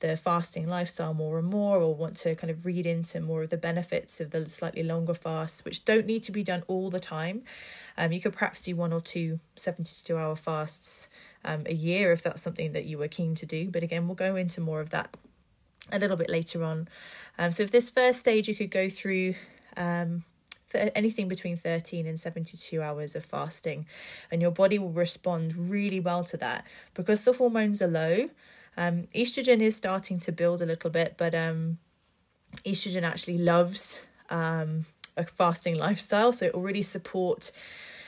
the 0.01 0.15
fasting 0.15 0.67
lifestyle 0.67 1.13
more 1.13 1.39
and 1.39 1.47
more, 1.47 1.77
or 1.77 1.93
want 1.93 2.15
to 2.17 2.35
kind 2.35 2.51
of 2.51 2.65
read 2.65 2.85
into 2.85 3.19
more 3.19 3.43
of 3.43 3.49
the 3.49 3.57
benefits 3.57 4.21
of 4.21 4.31
the 4.31 4.47
slightly 4.47 4.83
longer 4.83 5.13
fasts, 5.13 5.65
which 5.65 5.83
don't 5.83 6.05
need 6.05 6.23
to 6.23 6.31
be 6.31 6.43
done 6.43 6.63
all 6.67 6.89
the 6.89 6.99
time, 6.99 7.43
um, 7.97 8.11
you 8.11 8.21
could 8.21 8.33
perhaps 8.33 8.61
do 8.61 8.75
one 8.75 8.93
or 8.93 9.01
two 9.01 9.39
72 9.55 10.15
hour 10.15 10.35
fasts 10.35 11.09
um, 11.43 11.63
a 11.65 11.73
year 11.73 12.11
if 12.11 12.21
that's 12.21 12.41
something 12.41 12.71
that 12.73 12.85
you 12.85 12.97
were 12.97 13.07
keen 13.07 13.35
to 13.35 13.45
do. 13.45 13.69
But 13.69 13.83
again, 13.83 14.07
we'll 14.07 14.15
go 14.15 14.35
into 14.35 14.61
more 14.61 14.79
of 14.79 14.91
that 14.91 15.17
a 15.91 15.99
little 15.99 16.17
bit 16.17 16.29
later 16.29 16.63
on. 16.63 16.87
Um, 17.37 17.51
so, 17.51 17.63
if 17.63 17.71
this 17.71 17.89
first 17.89 18.19
stage, 18.19 18.47
you 18.47 18.55
could 18.55 18.71
go 18.71 18.89
through 18.89 19.35
um, 19.75 20.23
th- 20.71 20.91
anything 20.95 21.27
between 21.27 21.57
13 21.57 22.05
and 22.05 22.19
72 22.19 22.81
hours 22.81 23.15
of 23.15 23.25
fasting, 23.25 23.85
and 24.31 24.41
your 24.41 24.51
body 24.51 24.79
will 24.79 24.91
respond 24.91 25.69
really 25.69 25.99
well 25.99 26.23
to 26.25 26.37
that 26.37 26.65
because 26.93 27.23
the 27.23 27.33
hormones 27.33 27.81
are 27.81 27.87
low. 27.87 28.29
Um, 28.77 29.07
estrogen 29.13 29.61
is 29.61 29.75
starting 29.75 30.19
to 30.21 30.31
build 30.31 30.61
a 30.61 30.65
little 30.65 30.89
bit, 30.89 31.15
but 31.17 31.35
um, 31.35 31.79
estrogen 32.65 33.03
actually 33.03 33.37
loves 33.37 33.99
um, 34.29 34.85
a 35.17 35.23
fasting 35.23 35.75
lifestyle, 35.75 36.31
so 36.31 36.45
it 36.45 36.55
will 36.55 36.61
really 36.61 36.81
support 36.81 37.51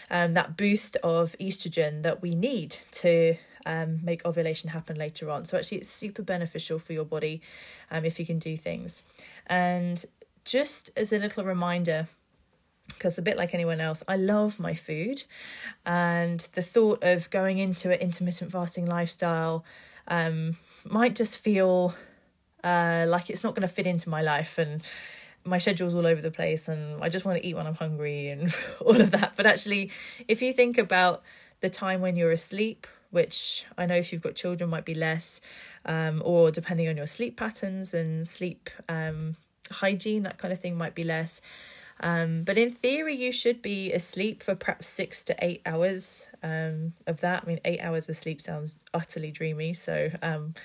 um, 0.10 0.34
that 0.34 0.58
boost 0.58 0.98
of 0.98 1.36
estrogen 1.40 2.04
that 2.04 2.22
we 2.22 2.32
need 2.32 2.78
to 2.92 3.38
um, 3.66 4.00
make 4.04 4.26
ovulation 4.26 4.70
happen 4.70 4.98
later 4.98 5.30
on. 5.30 5.46
So 5.46 5.58
actually, 5.58 5.80
it's 5.80 5.90
super 5.90 6.22
beneficial 6.22 6.80
for 6.80 6.94
your 6.94 7.06
body 7.06 7.42
um, 7.90 8.06
if 8.06 8.20
you 8.20 8.26
can 8.26 8.40
do 8.40 8.58
things. 8.58 9.04
And 9.48 10.04
just 10.44 10.90
as 10.96 11.14
a 11.14 11.20
little 11.20 11.44
reminder, 11.44 12.08
because 13.02 13.18
a 13.18 13.22
bit 13.24 13.36
like 13.36 13.56
anyone 13.56 13.82
else, 13.82 14.04
I 14.08 14.16
love 14.16 14.60
my 14.60 14.76
food, 14.76 15.24
and 15.88 16.40
the 16.54 16.62
thought 16.62 17.04
of 17.04 17.32
going 17.32 17.58
into 17.58 17.92
an 17.92 18.00
intermittent 18.00 18.52
fasting 18.52 18.86
lifestyle 18.86 19.66
um, 20.08 20.56
might 20.86 21.16
just 21.16 21.40
feel 21.40 21.96
uh, 22.64 23.06
like 23.08 23.32
it's 23.32 23.44
not 23.44 23.56
going 23.56 23.68
to 23.68 23.74
fit 23.74 23.88
into 23.88 24.08
my 24.08 24.22
life 24.22 24.60
and 24.60 24.84
my 25.44 25.58
schedule's 25.58 25.96
all 25.96 26.06
over 26.06 26.22
the 26.22 26.30
place 26.30 26.68
and 26.68 27.04
I 27.04 27.10
just 27.10 27.26
want 27.26 27.42
to 27.42 27.48
eat 27.48 27.56
when 27.56 27.66
I'm 27.66 27.74
hungry 27.74 28.28
and 28.28 28.56
all 28.86 29.02
of 29.02 29.10
that. 29.10 29.34
But 29.36 29.48
actually, 29.48 29.90
if 30.28 30.44
you 30.44 30.54
think 30.54 30.78
about 30.78 31.24
the 31.62 31.72
time 31.72 32.02
when 32.02 32.16
you're 32.16 32.32
asleep, 32.32 32.86
which 33.10 33.66
I 33.80 33.88
know 33.88 33.96
if 33.96 34.14
you've 34.14 34.22
got 34.22 34.36
children 34.36 34.70
might 34.70 34.86
be 34.86 34.94
less, 34.94 35.42
um, 35.86 36.22
or 36.24 36.52
depending 36.52 36.88
on 36.88 36.98
your 36.98 37.08
sleep 37.08 37.36
patterns 37.36 37.96
and 37.96 38.28
sleep 38.28 38.70
um, 38.88 39.38
hygiene, 39.72 40.22
that 40.22 40.38
kind 40.38 40.54
of 40.54 40.60
thing 40.60 40.78
might 40.78 40.94
be 40.94 41.04
less. 41.04 41.42
Um, 42.02 42.44
but 42.44 42.58
in 42.58 42.72
theory, 42.72 43.16
you 43.16 43.32
should 43.32 43.62
be 43.62 43.94
asleep 43.94 44.42
for 44.42 44.56
perhaps 44.56 44.88
six 44.88 45.24
to 45.26 45.36
eight 45.40 45.62
hours 45.66 46.28
um, 46.42 46.94
of 47.06 47.22
that. 47.22 47.44
I 47.44 47.48
mean, 47.48 47.60
eight 47.64 47.80
hours 47.80 48.10
of 48.10 48.18
sleep 48.18 48.42
sounds 48.42 48.78
utterly 48.94 49.32
dreamy. 49.32 49.74
So 49.76 50.10
um, 50.24 50.56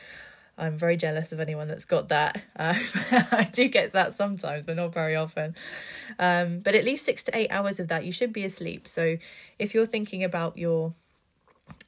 I'm 0.59 0.79
very 0.79 0.97
jealous 0.97 1.33
of 1.33 1.41
anyone 1.41 1.69
that's 1.69 1.85
got 1.85 2.09
that. 2.09 2.41
Uh, 2.59 2.75
I 3.31 3.49
do 3.53 3.69
get 3.69 3.93
that 3.93 4.15
sometimes, 4.15 4.65
but 4.65 4.77
not 4.77 4.95
very 4.95 5.15
often. 5.15 5.55
Um, 6.19 6.61
but 6.61 6.75
at 6.75 6.85
least 6.85 7.05
six 7.05 7.23
to 7.25 7.37
eight 7.37 7.51
hours 7.51 7.79
of 7.79 7.89
that, 7.89 8.05
you 8.05 8.13
should 8.13 8.33
be 8.33 8.45
asleep. 8.45 8.89
So 8.89 9.19
if 9.59 9.75
you're 9.75 9.87
thinking 9.87 10.25
about 10.25 10.57
your 10.57 10.95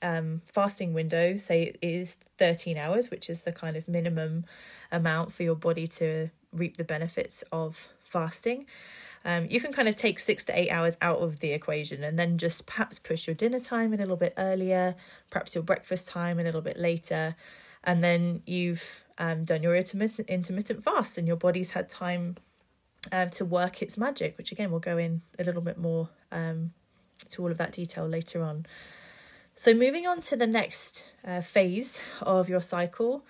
um, 0.02 0.42
fasting 0.44 0.92
window, 0.92 1.38
say 1.38 1.62
it 1.62 1.78
is 1.80 2.16
13 2.36 2.76
hours, 2.76 3.10
which 3.10 3.30
is 3.30 3.42
the 3.42 3.52
kind 3.52 3.76
of 3.76 3.88
minimum 3.88 4.44
amount 4.92 5.32
for 5.32 5.42
your 5.42 5.54
body 5.54 5.86
to 5.86 6.28
reap 6.52 6.76
the 6.76 6.84
benefits 6.84 7.42
of 7.50 7.88
fasting. 8.04 8.66
Um, 9.24 9.46
you 9.50 9.60
can 9.60 9.72
kind 9.72 9.88
of 9.88 9.96
take 9.96 10.18
six 10.20 10.44
to 10.44 10.58
eight 10.58 10.70
hours 10.70 10.96
out 11.02 11.18
of 11.18 11.40
the 11.40 11.52
equation 11.52 12.04
and 12.04 12.18
then 12.18 12.38
just 12.38 12.66
perhaps 12.66 12.98
push 12.98 13.26
your 13.26 13.34
dinner 13.34 13.60
time 13.60 13.92
a 13.92 13.96
little 13.96 14.16
bit 14.16 14.34
earlier, 14.38 14.94
perhaps 15.30 15.54
your 15.54 15.64
breakfast 15.64 16.08
time 16.08 16.38
a 16.38 16.42
little 16.42 16.60
bit 16.60 16.78
later, 16.78 17.36
and 17.84 18.02
then 18.02 18.42
you've 18.46 19.04
um, 19.18 19.44
done 19.44 19.62
your 19.62 19.74
intermittent 19.74 20.28
intermittent 20.28 20.84
fast 20.84 21.18
and 21.18 21.26
your 21.26 21.36
body's 21.36 21.72
had 21.72 21.88
time 21.88 22.36
um, 23.12 23.30
to 23.30 23.44
work 23.44 23.82
its 23.82 23.98
magic, 23.98 24.38
which 24.38 24.52
again 24.52 24.70
we'll 24.70 24.80
go 24.80 24.98
in 24.98 25.22
a 25.38 25.44
little 25.44 25.62
bit 25.62 25.78
more 25.78 26.08
um, 26.32 26.72
to 27.30 27.42
all 27.42 27.50
of 27.50 27.58
that 27.58 27.72
detail 27.72 28.06
later 28.06 28.42
on. 28.42 28.66
So 29.54 29.74
moving 29.74 30.06
on 30.06 30.20
to 30.22 30.36
the 30.36 30.46
next 30.46 31.12
uh, 31.26 31.40
phase 31.40 32.00
of 32.22 32.48
your 32.48 32.60
cycle, 32.60 33.24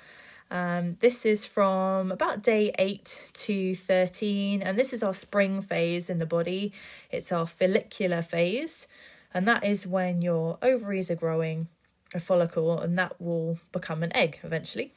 um, 0.50 0.96
this 1.00 1.26
is 1.26 1.44
from 1.44 2.10
about 2.10 2.42
day 2.42 2.72
8 2.78 3.30
to 3.34 3.74
13, 3.74 4.62
and 4.62 4.78
this 4.78 4.92
is 4.92 5.02
our 5.02 5.14
spring 5.14 5.60
phase 5.60 6.08
in 6.08 6.18
the 6.18 6.26
body. 6.26 6.72
It's 7.10 7.30
our 7.32 7.46
follicular 7.46 8.22
phase, 8.22 8.88
and 9.34 9.46
that 9.46 9.64
is 9.64 9.86
when 9.86 10.22
your 10.22 10.58
ovaries 10.62 11.10
are 11.10 11.16
growing 11.16 11.68
a 12.14 12.20
follicle, 12.20 12.80
and 12.80 12.96
that 12.96 13.20
will 13.20 13.58
become 13.72 14.02
an 14.02 14.14
egg 14.16 14.38
eventually. 14.42 14.92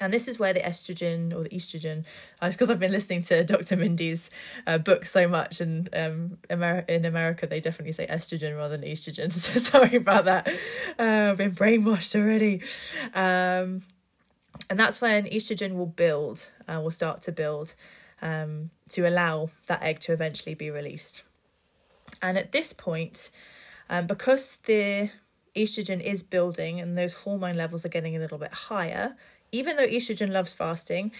And 0.00 0.12
this 0.12 0.28
is 0.28 0.38
where 0.38 0.52
the 0.52 0.60
estrogen 0.60 1.34
or 1.34 1.42
the 1.42 1.48
estrogen, 1.50 2.04
because 2.42 2.68
I've 2.68 2.80
been 2.80 2.92
listening 2.92 3.22
to 3.22 3.44
Dr. 3.44 3.76
Mindy's 3.76 4.30
uh, 4.66 4.78
book 4.78 5.04
so 5.04 5.28
much, 5.28 5.60
and 5.60 5.88
um, 5.92 6.38
Amer- 6.50 6.84
in 6.88 7.04
America 7.04 7.46
they 7.46 7.60
definitely 7.60 7.92
say 7.92 8.08
estrogen 8.08 8.56
rather 8.56 8.76
than 8.76 8.90
estrogen. 8.90 9.32
So 9.38 9.60
sorry 9.60 9.96
about 9.96 10.24
that. 10.24 10.48
Uh, 10.98 11.30
I've 11.30 11.36
been 11.36 11.52
brainwashed 11.52 12.18
already. 12.18 12.62
Um, 13.14 13.82
and 14.70 14.78
that's 14.78 15.00
when 15.00 15.24
estrogen 15.24 15.74
will 15.74 15.86
build, 15.86 16.52
uh, 16.68 16.80
will 16.80 16.90
start 16.90 17.22
to 17.22 17.32
build 17.32 17.74
um, 18.20 18.70
to 18.90 19.08
allow 19.08 19.50
that 19.66 19.82
egg 19.82 20.00
to 20.00 20.12
eventually 20.12 20.54
be 20.54 20.70
released. 20.70 21.22
And 22.20 22.36
at 22.36 22.52
this 22.52 22.72
point, 22.72 23.30
um, 23.88 24.06
because 24.06 24.56
the 24.64 25.10
estrogen 25.56 26.00
is 26.00 26.22
building 26.22 26.80
and 26.80 26.96
those 26.96 27.14
hormone 27.14 27.56
levels 27.56 27.84
are 27.84 27.88
getting 27.90 28.16
a 28.16 28.18
little 28.18 28.38
bit 28.38 28.52
higher, 28.52 29.16
even 29.52 29.76
though 29.76 29.86
estrogen 29.86 30.30
loves 30.30 30.52
fasting, 30.52 31.12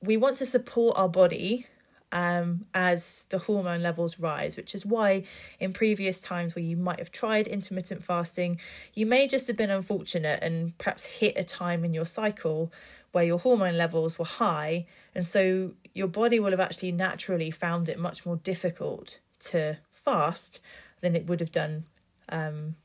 we 0.00 0.16
want 0.16 0.36
to 0.36 0.46
support 0.46 0.96
our 0.96 1.08
body 1.08 1.66
um, 2.12 2.64
as 2.74 3.26
the 3.30 3.38
hormone 3.38 3.82
levels 3.82 4.18
rise, 4.18 4.56
which 4.56 4.74
is 4.74 4.86
why 4.86 5.24
in 5.60 5.72
previous 5.72 6.20
times 6.20 6.54
where 6.54 6.64
you 6.64 6.76
might 6.76 6.98
have 6.98 7.12
tried 7.12 7.46
intermittent 7.46 8.04
fasting, 8.04 8.58
you 8.94 9.06
may 9.06 9.28
just 9.28 9.46
have 9.46 9.56
been 9.56 9.70
unfortunate 9.70 10.42
and 10.42 10.76
perhaps 10.78 11.04
hit 11.04 11.34
a 11.36 11.44
time 11.44 11.84
in 11.84 11.92
your 11.92 12.06
cycle 12.06 12.72
where 13.12 13.24
your 13.24 13.38
hormone 13.38 13.76
levels 13.76 14.18
were 14.18 14.24
high. 14.24 14.86
And 15.14 15.26
so 15.26 15.72
your 15.94 16.08
body 16.08 16.40
will 16.40 16.50
have 16.50 16.60
actually 16.60 16.92
naturally 16.92 17.50
found 17.50 17.88
it 17.88 17.98
much 17.98 18.24
more 18.24 18.36
difficult 18.36 19.20
to 19.40 19.78
fast 19.92 20.60
than 21.00 21.14
it 21.14 21.26
would 21.26 21.40
have 21.40 21.52
done 21.52 21.84
um, 22.28 22.76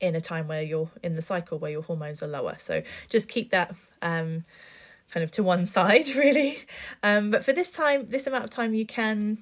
in 0.00 0.14
a 0.14 0.20
time 0.20 0.48
where 0.48 0.62
you're 0.62 0.90
in 1.02 1.14
the 1.14 1.22
cycle 1.22 1.58
where 1.58 1.70
your 1.70 1.82
hormones 1.82 2.22
are 2.22 2.26
lower. 2.28 2.54
So 2.58 2.82
just 3.08 3.28
keep 3.28 3.50
that 3.50 3.74
um, 4.02 4.44
kind 5.10 5.24
of 5.24 5.30
to 5.32 5.42
one 5.42 5.66
side, 5.66 6.08
really. 6.16 6.64
Um, 7.02 7.30
but 7.30 7.44
for 7.44 7.52
this 7.52 7.72
time, 7.72 8.06
this 8.08 8.26
amount 8.26 8.44
of 8.44 8.50
time, 8.50 8.74
you 8.74 8.86
can 8.86 9.38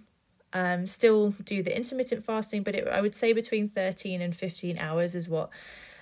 um, 0.52 0.86
still 0.86 1.34
do 1.44 1.62
the 1.62 1.76
intermittent 1.76 2.24
fasting, 2.24 2.62
but 2.62 2.74
it, 2.74 2.88
I 2.88 3.00
would 3.00 3.14
say 3.14 3.32
between 3.32 3.68
13 3.68 4.20
and 4.22 4.34
15 4.34 4.78
hours 4.78 5.14
is 5.14 5.28
what 5.28 5.50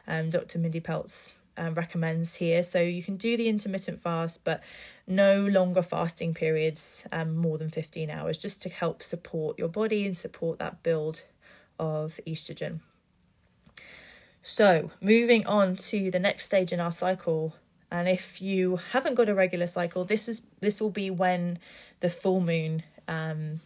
um, 0.07 0.31
Dr. 0.31 0.59
Mindy 0.59 0.81
Pelz 0.81 1.39
um, 1.57 1.75
recommends 1.75 2.37
here. 2.37 2.63
So 2.63 2.81
you 2.81 3.03
can 3.03 3.17
do 3.17 3.37
the 3.37 3.49
intermittent 3.49 4.01
fast, 4.01 4.45
but 4.45 4.63
no 5.07 5.45
longer 5.47 5.83
fasting 5.83 6.35
periods, 6.35 7.07
um, 7.13 7.37
more 7.37 7.59
than 7.59 7.71
15 7.71 8.11
hours, 8.11 8.39
just 8.39 8.63
to 8.63 8.69
help 8.69 9.03
support 9.03 9.59
your 9.59 9.69
body 9.69 10.07
and 10.07 10.17
support 10.17 10.59
that 10.59 10.83
build 10.83 11.25
of 11.79 12.21
estrogen. 12.27 12.81
So, 14.43 14.93
moving 15.01 15.45
on 15.47 15.75
to 15.77 16.09
the 16.11 16.21
next 16.21 16.47
stage 16.47 16.73
in 16.73 16.79
our 16.79 16.93
cycle, 16.93 17.57
and 17.91 18.09
if 18.09 18.43
you 18.43 18.77
haven't 18.93 19.15
got 19.15 19.29
a 19.29 19.35
regular 19.35 19.67
cycle, 19.67 20.05
this 20.05 20.29
is 20.29 20.43
this 20.61 20.81
will 20.81 20.91
be 20.91 21.11
when 21.11 21.59
the 22.01 22.09
full 22.09 22.41
moon 22.41 22.83
um, 23.09 23.61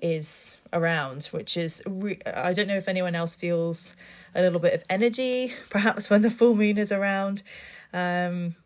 is 0.00 0.56
around, 0.72 1.24
which 1.26 1.56
is 1.56 1.82
re- 1.86 2.20
I 2.26 2.52
don't 2.52 2.66
know 2.66 2.76
if 2.76 2.88
anyone 2.88 3.14
else 3.14 3.34
feels 3.34 3.94
a 4.34 4.42
little 4.42 4.60
bit 4.60 4.74
of 4.74 4.82
energy, 4.88 5.54
perhaps 5.70 6.08
when 6.08 6.22
the 6.22 6.30
full 6.30 6.54
moon 6.54 6.78
is 6.78 6.92
around. 6.92 7.42
Um, 7.92 8.56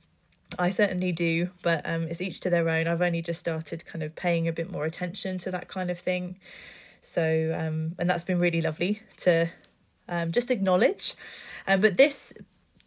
I 0.58 0.70
certainly 0.70 1.10
do, 1.10 1.50
but 1.62 1.84
um, 1.84 2.04
it's 2.04 2.20
each 2.20 2.40
to 2.40 2.50
their 2.50 2.68
own. 2.68 2.86
I've 2.86 3.02
only 3.02 3.20
just 3.20 3.40
started 3.40 3.84
kind 3.84 4.02
of 4.02 4.14
paying 4.14 4.46
a 4.46 4.52
bit 4.52 4.70
more 4.70 4.84
attention 4.84 5.38
to 5.38 5.50
that 5.50 5.66
kind 5.66 5.90
of 5.90 5.98
thing. 5.98 6.38
So, 7.02 7.54
um, 7.58 7.94
and 7.98 8.08
that's 8.08 8.24
been 8.24 8.38
really 8.38 8.60
lovely 8.60 9.02
to 9.18 9.48
um, 10.08 10.30
just 10.30 10.50
acknowledge. 10.50 11.14
Um, 11.66 11.80
but 11.80 11.96
this 11.96 12.32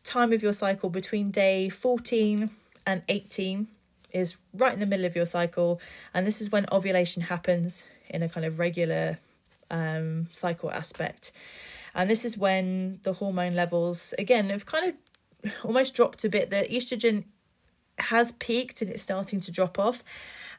time 0.10 0.34
of 0.34 0.42
your 0.42 0.54
cycle 0.54 0.90
between 0.90 1.30
day 1.30 1.70
14 1.70 2.50
and 2.86 3.04
18 3.08 3.68
is 4.12 4.38
right 4.54 4.74
in 4.74 4.80
the 4.80 4.88
middle 4.88 5.06
of 5.06 5.16
your 5.16 5.28
cycle, 5.28 5.80
and 6.14 6.26
this 6.26 6.42
is 6.42 6.52
when 6.52 6.66
ovulation 6.72 7.24
happens 7.24 7.86
in 8.10 8.24
a 8.24 8.28
kind 8.28 8.46
of 8.46 8.58
regular 8.58 9.20
um, 9.70 10.28
cycle 10.32 10.72
aspect. 10.72 11.32
And 11.94 12.10
this 12.10 12.26
is 12.26 12.38
when 12.38 13.00
the 13.04 13.14
hormone 13.14 13.54
levels, 13.54 14.16
again, 14.18 14.50
have 14.50 14.66
kind 14.66 14.94
of 15.44 15.54
almost 15.64 15.94
dropped 15.94 16.24
a 16.24 16.30
bit. 16.30 16.50
The 16.50 16.68
estrogen 16.72 17.26
has 18.00 18.32
peaked 18.32 18.82
and 18.82 18.90
it's 18.90 19.04
starting 19.04 19.40
to 19.42 19.52
drop 19.52 19.78
off, 19.78 20.04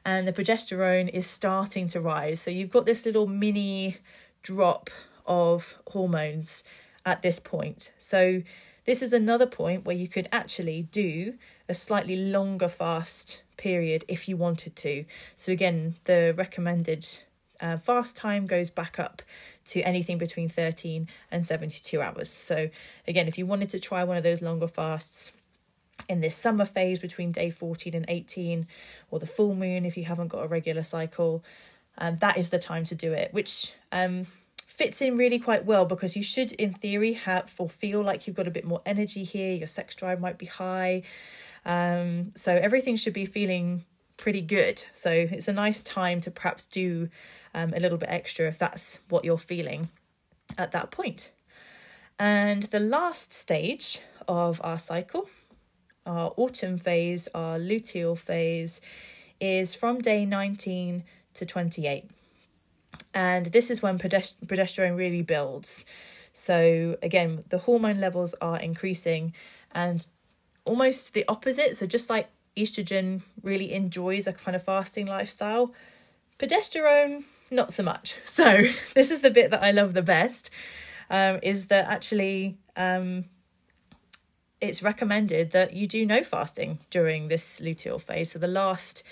and 0.05 0.29
the 0.29 0.33
progesterone 0.33 1.09
is 1.09 1.27
starting 1.27 1.89
to 1.89 2.01
rise. 2.01 2.41
So 2.41 2.53
you've 2.53 2.71
got 2.71 2.87
this 2.87 3.05
little 3.05 3.27
mini 3.27 3.99
drop 4.43 4.91
of 5.27 5.75
hormones 5.89 6.63
at 7.05 7.23
this 7.23 7.41
point. 7.41 7.93
So 7.99 8.43
this 8.85 9.03
is 9.03 9.13
another 9.13 9.47
point 9.47 9.85
where 9.85 9.97
you 9.97 10.09
could 10.09 10.29
actually 10.33 10.83
do 10.91 11.35
a 11.69 11.75
slightly 11.75 12.17
longer 12.17 12.69
fast 12.69 13.43
period 13.57 14.05
if 14.09 14.29
you 14.29 14.37
wanted 14.37 14.75
to. 14.77 15.05
So 15.37 15.53
again, 15.53 15.97
the 16.05 16.35
recommended 16.37 17.07
uh, 17.61 17.77
fast 17.77 18.17
time 18.17 18.47
goes 18.47 18.71
back 18.71 18.99
up 18.99 19.23
to 19.67 19.83
anything 19.83 20.19
between 20.19 20.49
13 20.49 21.09
and 21.31 21.45
72 21.45 22.01
hours. 22.01 22.31
So 22.31 22.71
again, 23.07 23.29
if 23.29 23.37
you 23.37 23.47
wanted 23.47 23.69
to 23.71 23.79
try 23.79 24.03
one 24.03 24.17
of 24.17 24.23
those 24.23 24.43
longer 24.43 24.69
fasts, 24.69 25.33
in 26.09 26.21
this 26.21 26.35
summer 26.35 26.65
phase 26.65 26.99
between 26.99 27.31
day 27.31 27.51
14 27.51 27.95
and 27.95 28.05
18, 28.09 28.67
or 29.11 29.19
the 29.19 29.27
full 29.27 29.55
moon 29.55 29.85
if 29.85 29.97
you 29.97 30.05
haven't 30.05 30.29
got 30.29 30.45
a 30.45 30.49
regular 30.49 30.83
cycle, 30.83 31.45
um, 31.99 32.17
that 32.21 32.37
is 32.37 32.51
the 32.51 32.59
time 32.59 32.85
to 32.85 32.95
do 32.95 33.13
it, 33.13 33.33
which 33.33 33.75
um, 33.93 34.27
fits 34.81 35.03
in 35.03 35.19
really 35.19 35.39
quite 35.39 35.67
well 35.67 35.85
because 35.85 36.17
you 36.17 36.23
should, 36.23 36.53
in 36.53 36.73
theory, 36.73 37.13
have 37.13 37.55
or 37.59 37.69
feel 37.69 38.01
like 38.01 38.27
you've 38.27 38.35
got 38.35 38.49
a 38.49 38.51
bit 38.51 38.65
more 38.65 38.81
energy 38.87 39.25
here. 39.25 39.53
Your 39.55 39.67
sex 39.67 39.95
drive 39.95 40.19
might 40.19 40.39
be 40.39 40.47
high. 40.47 41.03
Um, 41.67 42.33
so 42.35 42.55
everything 42.57 42.97
should 42.97 43.13
be 43.13 43.27
feeling 43.27 43.85
pretty 44.17 44.41
good. 44.41 44.83
So 44.95 45.11
it's 45.11 45.49
a 45.49 45.53
nice 45.53 45.83
time 45.83 46.23
to 46.23 46.31
perhaps 46.31 46.65
do 46.65 47.11
um, 47.53 47.75
a 47.75 47.79
little 47.79 47.99
bit 47.99 48.09
extra 48.09 48.49
if 48.49 48.57
that's 48.57 49.01
what 49.11 49.23
you're 49.23 49.37
feeling 49.53 49.91
at 50.57 50.73
that 50.73 50.91
point. 50.91 51.31
And 52.19 52.63
the 52.63 52.81
last 52.81 53.35
stage 53.35 54.01
of 54.27 54.63
our 54.65 54.79
cycle 54.79 55.29
our 56.07 56.33
autumn 56.39 56.79
phase, 56.79 57.29
our 57.35 57.59
luteal 57.59 58.17
phase, 58.17 58.81
is 59.39 59.75
from 59.75 60.01
day 60.01 60.25
19 60.25 61.05
to 61.35 61.45
28. 61.45 62.11
And 63.13 63.47
this 63.47 63.71
is 63.71 63.83
when 63.83 63.99
progesterone 63.99 64.97
really 64.97 65.23
builds. 65.23 65.85
So, 66.33 66.97
again, 67.03 67.45
the 67.49 67.59
hormone 67.59 68.01
levels 68.01 68.35
are 68.41 68.59
increasing 68.59 69.35
and 69.73 70.07
almost 70.65 71.15
the 71.15 71.25
opposite. 71.27 71.77
So, 71.77 71.87
just 71.87 72.09
like 72.09 72.29
estrogen 72.57 73.23
really 73.43 73.73
enjoys 73.73 74.27
a 74.27 74.33
kind 74.33 74.55
of 74.55 74.63
fasting 74.63 75.07
lifestyle, 75.07 75.75
progesterone, 76.39 77.25
not 77.51 77.73
so 77.73 77.83
much. 77.83 78.17
So, 78.25 78.63
this 78.95 79.11
is 79.11 79.23
the 79.23 79.31
bit 79.31 79.51
that 79.51 79.63
I 79.63 79.73
love 79.73 79.95
the 79.95 80.03
best 80.03 80.51
um, 81.11 81.41
is 81.43 81.67
that 81.67 81.87
actually 81.87 82.57
um, 82.77 83.25
it's 84.61 84.83
recommended 84.83 85.51
that 85.51 85.73
you 85.75 85.87
do 85.87 86.07
no 86.07 86.23
fasting 86.23 86.79
during 86.91 87.29
this 87.29 87.61
luteal 87.61 88.01
phase. 88.01 88.33
So 88.33 88.39
the 88.39 88.47
last 88.47 89.03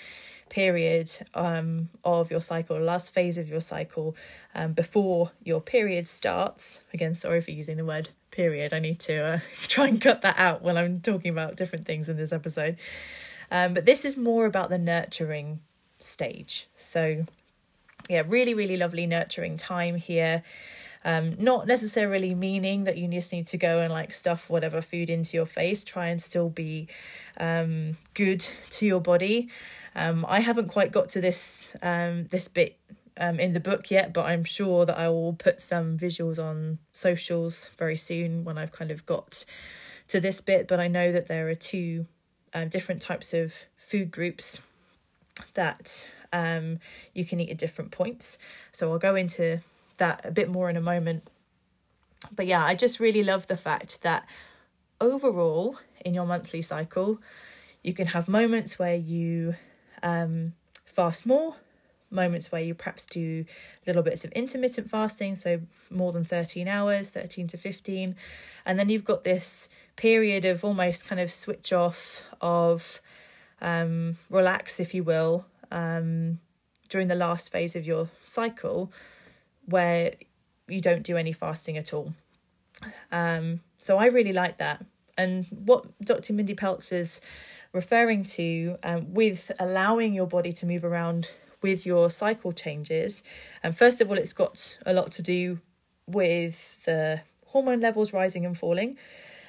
period 0.49 1.11
um, 1.33 1.89
of 2.03 2.31
your 2.31 2.41
cycle, 2.41 2.79
last 2.79 3.13
phase 3.13 3.37
of 3.37 3.47
your 3.47 3.61
cycle, 3.61 4.15
um, 4.55 4.73
before 4.73 5.31
your 5.43 5.61
period 5.61 6.07
starts. 6.07 6.81
Again, 6.93 7.13
sorry 7.15 7.41
for 7.41 7.51
using 7.51 7.77
the 7.77 7.85
word 7.85 8.09
period. 8.31 8.73
I 8.73 8.79
need 8.79 8.99
to 9.01 9.17
uh, 9.17 9.39
try 9.67 9.87
and 9.87 10.01
cut 10.01 10.21
that 10.21 10.37
out 10.37 10.61
when 10.61 10.77
I'm 10.77 11.01
talking 11.01 11.31
about 11.31 11.55
different 11.55 11.85
things 11.85 12.09
in 12.09 12.17
this 12.17 12.31
episode. 12.31 12.77
Um, 13.51 13.73
but 13.73 13.85
this 13.85 14.05
is 14.05 14.17
more 14.17 14.45
about 14.45 14.69
the 14.69 14.77
nurturing 14.77 15.59
stage. 15.99 16.67
So, 16.75 17.25
yeah, 18.07 18.23
really, 18.25 18.53
really 18.53 18.77
lovely 18.77 19.05
nurturing 19.07 19.57
time 19.57 19.95
here. 19.95 20.43
Um, 21.05 21.35
not 21.39 21.65
necessarily 21.65 22.35
meaning 22.35 22.83
that 22.83 22.97
you 22.97 23.07
just 23.07 23.31
need 23.31 23.47
to 23.47 23.57
go 23.57 23.79
and 23.79 23.91
like 23.91 24.13
stuff 24.13 24.49
whatever 24.49 24.81
food 24.81 25.09
into 25.09 25.37
your 25.37 25.45
face. 25.45 25.83
Try 25.83 26.07
and 26.07 26.21
still 26.21 26.49
be 26.49 26.87
um, 27.37 27.97
good 28.13 28.45
to 28.71 28.85
your 28.85 28.99
body. 28.99 29.49
Um, 29.95 30.25
I 30.27 30.39
haven't 30.41 30.67
quite 30.67 30.91
got 30.91 31.09
to 31.09 31.21
this 31.21 31.75
um, 31.81 32.25
this 32.27 32.47
bit 32.47 32.77
um, 33.17 33.39
in 33.39 33.53
the 33.53 33.59
book 33.59 33.91
yet, 33.91 34.13
but 34.13 34.25
I'm 34.25 34.43
sure 34.43 34.85
that 34.85 34.97
I 34.97 35.09
will 35.09 35.33
put 35.33 35.61
some 35.61 35.97
visuals 35.97 36.39
on 36.39 36.79
socials 36.93 37.69
very 37.77 37.97
soon 37.97 38.43
when 38.43 38.57
I've 38.57 38.71
kind 38.71 38.91
of 38.91 39.05
got 39.05 39.45
to 40.07 40.19
this 40.19 40.41
bit. 40.41 40.67
But 40.67 40.79
I 40.79 40.87
know 40.87 41.11
that 41.11 41.27
there 41.27 41.49
are 41.49 41.55
two 41.55 42.07
uh, 42.53 42.65
different 42.65 43.01
types 43.01 43.33
of 43.33 43.65
food 43.75 44.11
groups 44.11 44.61
that 45.53 46.07
um, 46.31 46.79
you 47.13 47.25
can 47.25 47.39
eat 47.39 47.49
at 47.49 47.57
different 47.57 47.91
points. 47.91 48.37
So 48.71 48.91
I'll 48.91 48.99
go 48.99 49.15
into 49.15 49.59
that 49.97 50.21
a 50.23 50.31
bit 50.31 50.49
more 50.49 50.69
in 50.69 50.77
a 50.77 50.81
moment. 50.81 51.27
But 52.31 52.47
yeah, 52.47 52.63
I 52.63 52.75
just 52.75 52.99
really 52.99 53.23
love 53.23 53.47
the 53.47 53.57
fact 53.57 54.01
that 54.01 54.25
overall 54.99 55.77
in 56.03 56.13
your 56.13 56.25
monthly 56.25 56.61
cycle, 56.61 57.21
you 57.83 57.93
can 57.93 58.07
have 58.07 58.27
moments 58.27 58.77
where 58.77 58.95
you 58.95 59.55
um, 60.03 60.53
fast 60.85 61.25
more, 61.25 61.55
moments 62.11 62.51
where 62.51 62.61
you 62.61 62.73
perhaps 62.73 63.05
do 63.05 63.45
little 63.85 64.01
bits 64.01 64.23
of 64.25 64.31
intermittent 64.31 64.89
fasting, 64.89 65.35
so 65.35 65.61
more 65.89 66.11
than 66.11 66.23
13 66.23 66.67
hours, 66.67 67.09
13 67.09 67.47
to 67.47 67.57
15. 67.57 68.15
And 68.65 68.79
then 68.79 68.89
you've 68.89 69.05
got 69.05 69.23
this 69.23 69.69
period 69.95 70.45
of 70.45 70.63
almost 70.63 71.07
kind 71.07 71.19
of 71.19 71.31
switch 71.31 71.71
off, 71.73 72.23
of 72.41 73.01
um, 73.61 74.17
relax, 74.29 74.79
if 74.79 74.93
you 74.93 75.03
will, 75.03 75.45
um, 75.71 76.39
during 76.87 77.07
the 77.07 77.15
last 77.15 77.51
phase 77.51 77.75
of 77.75 77.85
your 77.85 78.09
cycle 78.23 78.91
where 79.65 80.13
you 80.67 80.81
don't 80.81 81.03
do 81.03 81.17
any 81.17 81.31
fasting 81.31 81.77
at 81.77 81.93
all. 81.93 82.13
Um, 83.11 83.61
so 83.77 83.97
I 83.97 84.05
really 84.05 84.33
like 84.33 84.57
that. 84.57 84.85
And 85.17 85.45
what 85.49 85.85
Dr. 85.99 86.33
Mindy 86.33 86.55
Pelz 86.55 86.93
is 86.93 87.21
referring 87.73 88.23
to 88.23 88.77
um, 88.83 89.13
with 89.13 89.51
allowing 89.59 90.13
your 90.13 90.27
body 90.27 90.51
to 90.51 90.65
move 90.65 90.83
around 90.83 91.31
with 91.61 91.85
your 91.85 92.09
cycle 92.09 92.51
changes, 92.51 93.23
and 93.63 93.71
um, 93.71 93.75
first 93.75 94.01
of 94.01 94.09
all, 94.09 94.17
it's 94.17 94.33
got 94.33 94.77
a 94.85 94.93
lot 94.93 95.11
to 95.11 95.21
do 95.21 95.59
with 96.07 96.83
the 96.85 97.21
hormone 97.47 97.79
levels 97.79 98.13
rising 98.13 98.45
and 98.45 98.57
falling, 98.57 98.97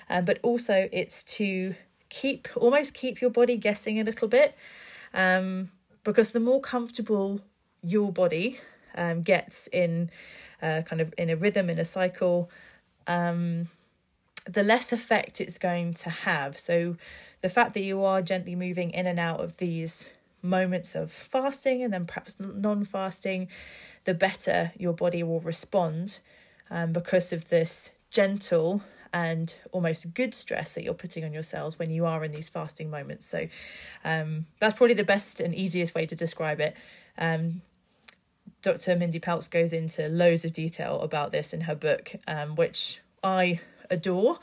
um, 0.08 0.24
but 0.24 0.38
also 0.42 0.88
it's 0.92 1.22
to 1.22 1.74
keep 2.08 2.48
almost 2.56 2.92
keep 2.94 3.20
your 3.20 3.30
body 3.30 3.56
guessing 3.56 4.00
a 4.00 4.04
little 4.04 4.28
bit, 4.28 4.56
um, 5.14 5.70
because 6.04 6.32
the 6.32 6.40
more 6.40 6.60
comfortable 6.60 7.40
your 7.82 8.12
body 8.12 8.60
um, 8.96 9.22
gets 9.22 9.68
in 9.68 10.10
uh, 10.62 10.82
kind 10.82 11.00
of 11.00 11.14
in 11.16 11.30
a 11.30 11.36
rhythm, 11.36 11.70
in 11.70 11.78
a 11.78 11.84
cycle, 11.84 12.50
um, 13.06 13.68
the 14.44 14.62
less 14.62 14.92
effect 14.92 15.40
it's 15.40 15.58
going 15.58 15.94
to 15.94 16.10
have. 16.10 16.58
So 16.58 16.96
the 17.40 17.48
fact 17.48 17.74
that 17.74 17.82
you 17.82 18.04
are 18.04 18.22
gently 18.22 18.54
moving 18.54 18.90
in 18.90 19.06
and 19.06 19.18
out 19.18 19.40
of 19.40 19.56
these 19.56 20.10
moments 20.42 20.94
of 20.94 21.10
fasting 21.12 21.82
and 21.82 21.92
then 21.92 22.06
perhaps 22.06 22.36
non 22.38 22.84
fasting, 22.84 23.48
the 24.04 24.14
better 24.14 24.72
your 24.76 24.92
body 24.92 25.22
will 25.22 25.40
respond 25.40 26.18
um, 26.70 26.92
because 26.92 27.32
of 27.32 27.48
this 27.48 27.92
gentle 28.10 28.82
and 29.12 29.56
almost 29.72 30.14
good 30.14 30.34
stress 30.34 30.74
that 30.74 30.84
you're 30.84 30.94
putting 30.94 31.24
on 31.24 31.32
your 31.32 31.42
cells 31.42 31.78
when 31.78 31.90
you 31.90 32.06
are 32.06 32.24
in 32.24 32.32
these 32.32 32.48
fasting 32.48 32.90
moments. 32.90 33.26
So 33.26 33.48
um, 34.04 34.46
that's 34.60 34.74
probably 34.74 34.94
the 34.94 35.04
best 35.04 35.40
and 35.40 35.54
easiest 35.54 35.94
way 35.94 36.06
to 36.06 36.14
describe 36.14 36.60
it. 36.60 36.76
Um, 37.18 37.62
Dr. 38.62 38.94
Mindy 38.94 39.18
Pelz 39.18 39.50
goes 39.50 39.72
into 39.72 40.08
loads 40.08 40.44
of 40.44 40.52
detail 40.52 41.00
about 41.00 41.32
this 41.32 41.52
in 41.52 41.62
her 41.62 41.74
book, 41.74 42.12
um, 42.28 42.54
which 42.54 43.00
I 43.24 43.60
adore 43.90 44.38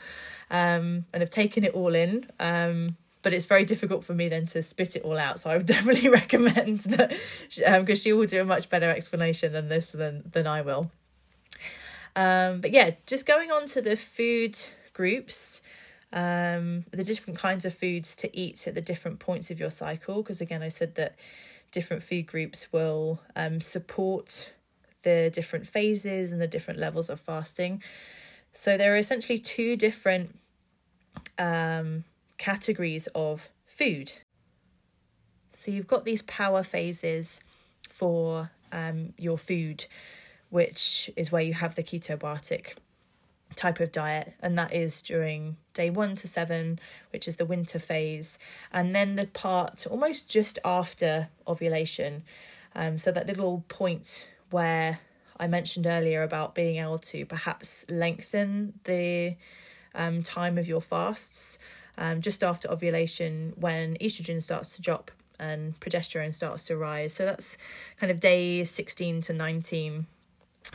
um, 0.50 1.06
and 1.12 1.20
have 1.20 1.30
taken 1.30 1.64
it 1.64 1.74
all 1.74 1.94
in. 1.94 2.26
Um, 2.38 2.96
but 3.22 3.32
it's 3.32 3.46
very 3.46 3.64
difficult 3.64 4.04
for 4.04 4.14
me 4.14 4.28
then 4.28 4.46
to 4.46 4.62
spit 4.62 4.96
it 4.96 5.02
all 5.02 5.18
out. 5.18 5.40
So 5.40 5.50
I 5.50 5.56
would 5.56 5.66
definitely 5.74 6.08
recommend 6.08 6.80
that 6.80 7.14
because 7.56 7.88
um, 7.88 7.94
she 7.94 8.12
will 8.12 8.26
do 8.26 8.40
a 8.40 8.44
much 8.44 8.70
better 8.70 8.90
explanation 8.90 9.52
than 9.52 9.68
this 9.68 9.92
than 9.92 10.22
than 10.32 10.46
I 10.46 10.62
will. 10.62 10.90
Um, 12.16 12.60
but 12.60 12.72
yeah, 12.72 12.90
just 13.06 13.26
going 13.26 13.50
on 13.50 13.66
to 13.66 13.82
the 13.82 13.96
food 13.96 14.58
groups, 14.92 15.62
um, 16.12 16.84
the 16.90 17.04
different 17.04 17.38
kinds 17.38 17.64
of 17.64 17.74
foods 17.74 18.16
to 18.16 18.36
eat 18.36 18.66
at 18.66 18.74
the 18.74 18.80
different 18.80 19.20
points 19.20 19.50
of 19.50 19.60
your 19.60 19.70
cycle. 19.70 20.22
Because 20.22 20.40
again, 20.40 20.62
I 20.62 20.68
said 20.68 20.94
that 20.96 21.16
different 21.70 22.02
food 22.02 22.26
groups 22.26 22.72
will 22.72 23.20
um, 23.36 23.60
support 23.60 24.52
the 25.02 25.30
different 25.32 25.66
phases 25.66 26.32
and 26.32 26.40
the 26.40 26.46
different 26.46 26.80
levels 26.80 27.08
of 27.08 27.20
fasting. 27.20 27.82
So 28.52 28.76
there 28.76 28.94
are 28.94 28.98
essentially 28.98 29.38
two 29.38 29.76
different 29.76 30.38
um, 31.38 32.04
categories 32.38 33.06
of 33.14 33.48
food. 33.64 34.12
So 35.52 35.70
you've 35.70 35.86
got 35.86 36.04
these 36.04 36.22
power 36.22 36.62
phases 36.62 37.40
for 37.88 38.50
um, 38.72 39.14
your 39.18 39.38
food, 39.38 39.86
which 40.50 41.10
is 41.16 41.32
where 41.32 41.42
you 41.42 41.54
have 41.54 41.74
the 41.74 41.82
ketobiotic 41.82 42.74
type 43.56 43.80
of 43.80 43.90
diet, 43.90 44.34
and 44.40 44.56
that 44.58 44.72
is 44.72 45.02
during 45.02 45.56
day 45.74 45.90
one 45.90 46.14
to 46.16 46.28
seven, 46.28 46.78
which 47.10 47.26
is 47.26 47.36
the 47.36 47.44
winter 47.44 47.78
phase, 47.78 48.38
and 48.72 48.94
then 48.94 49.16
the 49.16 49.26
part 49.26 49.86
almost 49.86 50.28
just 50.28 50.58
after 50.64 51.28
ovulation. 51.46 52.22
Um, 52.74 52.98
so 52.98 53.10
that 53.10 53.26
little 53.26 53.64
point 53.68 54.28
where 54.50 55.00
I 55.38 55.46
mentioned 55.46 55.86
earlier 55.86 56.22
about 56.22 56.54
being 56.54 56.82
able 56.82 56.98
to 56.98 57.24
perhaps 57.26 57.86
lengthen 57.88 58.74
the 58.84 59.36
um, 59.94 60.22
time 60.22 60.58
of 60.58 60.68
your 60.68 60.80
fasts 60.80 61.58
um, 61.96 62.20
just 62.20 62.42
after 62.42 62.70
ovulation 62.70 63.52
when 63.56 63.96
estrogen 63.96 64.40
starts 64.40 64.76
to 64.76 64.82
drop 64.82 65.10
and 65.38 65.78
progesterone 65.80 66.34
starts 66.34 66.64
to 66.66 66.76
rise. 66.76 67.12
So 67.14 67.24
that's 67.24 67.58
kind 68.00 68.10
of 68.10 68.20
days 68.20 68.70
16 68.70 69.20
to 69.22 69.32
19. 69.32 70.06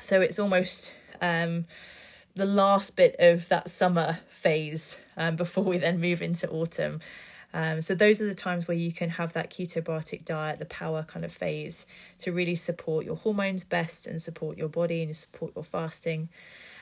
So 0.02 0.22
it's 0.22 0.40
almost 0.40 0.94
um, 1.22 1.66
the 2.36 2.46
last 2.46 2.96
bit 2.96 3.16
of 3.20 3.48
that 3.50 3.70
summer 3.70 4.20
phase 4.28 5.00
um, 5.18 5.36
before 5.36 5.64
we 5.64 5.78
then 5.78 6.00
move 6.00 6.22
into 6.22 6.50
autumn. 6.50 7.00
Um, 7.54 7.82
so 7.82 7.94
those 7.94 8.22
are 8.22 8.26
the 8.26 8.36
times 8.36 8.68
where 8.68 8.78
you 8.78 8.92
can 8.92 9.12
have 9.12 9.34
that 9.34 9.52
ketobiotic 9.52 10.26
diet, 10.26 10.60
the 10.60 10.66
power 10.66 11.04
kind 11.04 11.24
of 11.24 11.32
phase, 11.32 11.86
to 12.20 12.32
really 12.32 12.56
support 12.56 13.06
your 13.06 13.16
hormones 13.16 13.64
best 13.64 14.08
and 14.08 14.22
support 14.22 14.58
your 14.58 14.70
body 14.70 15.04
and 15.04 15.16
support 15.16 15.54
your 15.56 15.64
fasting. 15.64 16.30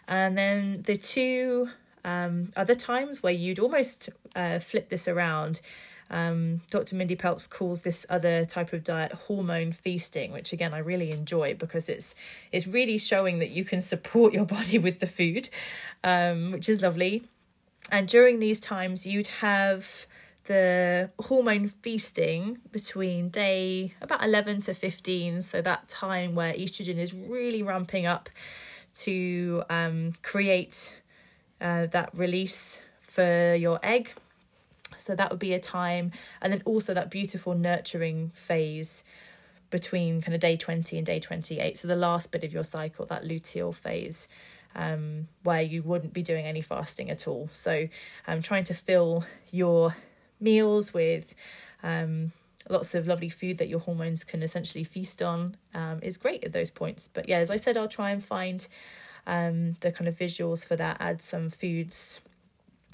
And 0.08 0.38
then 0.38 0.84
the 0.84 0.98
two 0.98 1.70
um, 2.06 2.52
other 2.56 2.76
times 2.76 3.22
where 3.22 3.34
you'd 3.34 3.60
almost 3.60 4.10
uh, 4.36 4.60
flip 4.60 4.90
this 4.90 5.08
around 5.08 5.62
um, 6.12 6.60
Dr. 6.70 6.98
Mindy 6.98 7.16
Pelz 7.16 7.50
calls 7.50 7.84
this 7.84 8.06
other 8.10 8.44
type 8.44 8.74
of 8.74 8.84
diet 8.84 9.14
hormone 9.14 9.72
feasting, 9.72 10.34
which 10.34 10.52
again 10.52 10.74
I 10.74 10.80
really 10.80 11.10
enjoy 11.12 11.56
because 11.56 11.88
it's 11.88 12.14
it's 12.52 12.68
really 12.68 12.98
showing 12.98 13.40
that 13.40 13.50
you 13.50 13.64
can 13.64 13.82
support 13.82 14.34
your 14.34 14.46
body 14.46 14.78
with 14.78 15.00
the 15.00 15.08
food, 15.08 15.50
um, 16.04 16.52
which 16.52 16.68
is 16.68 16.82
lovely. 16.82 17.24
And 17.90 18.08
during 18.08 18.40
these 18.40 18.60
times, 18.60 19.06
you'd 19.06 19.28
have 19.28 20.06
the 20.52 21.10
hormone 21.20 21.68
feasting 21.68 22.58
between 22.72 23.30
day 23.30 23.94
about 24.02 24.22
11 24.24 24.62
to 24.62 24.74
15 24.74 25.42
so 25.42 25.62
that 25.62 25.88
time 25.88 26.36
where 26.36 26.54
estrogen 26.54 26.98
is 26.98 27.14
really 27.14 27.64
ramping 27.64 28.06
up 28.06 28.30
to 28.94 29.64
um, 29.70 30.14
create 30.22 31.02
uh, 31.62 31.86
that 31.86 32.10
release 32.14 32.82
for 33.00 33.56
your 33.56 33.80
egg 33.82 34.12
so 35.02 35.16
that 35.16 35.32
would 35.32 35.40
be 35.40 35.54
a 35.54 35.60
time, 35.60 36.12
and 36.42 36.54
then 36.54 36.62
also 36.66 36.94
that 36.94 37.10
beautiful 37.10 37.56
nurturing 37.56 38.30
phase 38.34 39.04
between 39.70 40.22
kind 40.22 40.36
of 40.36 40.42
day 40.42 40.58
20 40.58 40.98
and 40.98 41.06
day 41.06 41.20
28. 41.20 41.78
So 41.78 41.88
the 41.88 41.96
last 41.96 42.32
bit 42.32 42.44
of 42.44 42.54
your 42.54 42.64
cycle, 42.64 43.06
that 43.08 43.24
luteal 43.24 43.74
phase. 43.74 44.28
Um, 44.74 45.28
where 45.44 45.62
you 45.62 45.84
wouldn't 45.84 46.14
be 46.14 46.24
doing 46.24 46.46
any 46.46 46.62
fasting 46.62 47.10
at 47.10 47.28
all. 47.28 47.50
So, 47.52 47.90
um, 48.26 48.42
trying 48.42 48.64
to 48.64 48.74
fill 48.74 49.26
your 49.52 49.98
meals 50.42 50.94
with 50.94 51.36
um, 51.84 52.32
lots 52.70 52.96
of 52.96 53.08
lovely 53.08 53.30
food 53.30 53.58
that 53.58 53.68
your 53.68 53.80
hormones 53.80 54.24
can 54.24 54.44
essentially 54.44 54.84
feast 54.84 55.22
on 55.22 55.56
um, 55.74 56.00
is 56.02 56.18
great 56.18 56.44
at 56.44 56.54
those 56.54 56.72
points. 56.72 57.08
But 57.08 57.28
yeah, 57.28 57.38
as 57.38 57.50
I 57.52 57.56
said, 57.58 57.78
I'll 57.78 57.88
try 57.88 58.12
and 58.12 58.24
find 58.24 58.68
um, 59.28 59.74
the 59.82 59.92
kind 59.92 60.08
of 60.08 60.18
visuals 60.18 60.66
for 60.66 60.76
that, 60.76 60.98
add 61.00 61.22
some 61.22 61.50
foods 61.50 62.22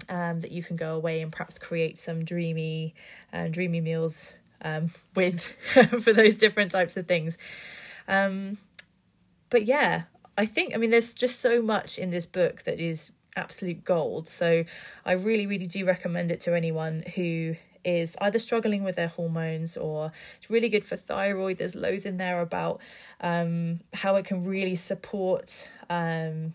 um, 0.09 0.39
that 0.41 0.51
you 0.51 0.63
can 0.63 0.75
go 0.75 0.95
away 0.95 1.21
and 1.21 1.31
perhaps 1.31 1.57
create 1.57 1.97
some 1.97 2.23
dreamy, 2.23 2.93
uh, 3.33 3.47
dreamy 3.47 3.81
meals 3.81 4.33
um, 4.61 4.91
with 5.15 5.53
for 6.01 6.13
those 6.13 6.37
different 6.37 6.71
types 6.71 6.97
of 6.97 7.07
things. 7.07 7.37
Um, 8.07 8.57
but 9.49 9.65
yeah, 9.65 10.03
I 10.37 10.45
think 10.45 10.73
I 10.73 10.77
mean 10.77 10.91
there's 10.91 11.13
just 11.13 11.39
so 11.39 11.61
much 11.61 11.97
in 11.97 12.09
this 12.09 12.25
book 12.25 12.63
that 12.63 12.79
is 12.79 13.13
absolute 13.37 13.83
gold. 13.85 14.27
So 14.27 14.65
I 15.05 15.11
really, 15.13 15.47
really 15.47 15.67
do 15.67 15.85
recommend 15.85 16.31
it 16.31 16.39
to 16.41 16.55
anyone 16.55 17.03
who 17.15 17.55
is 17.85 18.17
either 18.19 18.39
struggling 18.39 18.83
with 18.83 18.97
their 18.97 19.07
hormones 19.07 19.77
or 19.77 20.11
it's 20.37 20.49
really 20.49 20.67
good 20.67 20.83
for 20.83 20.97
thyroid. 20.97 21.57
There's 21.57 21.75
loads 21.75 22.05
in 22.05 22.17
there 22.17 22.41
about 22.41 22.81
um, 23.21 23.79
how 23.93 24.15
it 24.17 24.25
can 24.25 24.43
really 24.43 24.75
support 24.75 25.67
um, 25.89 26.53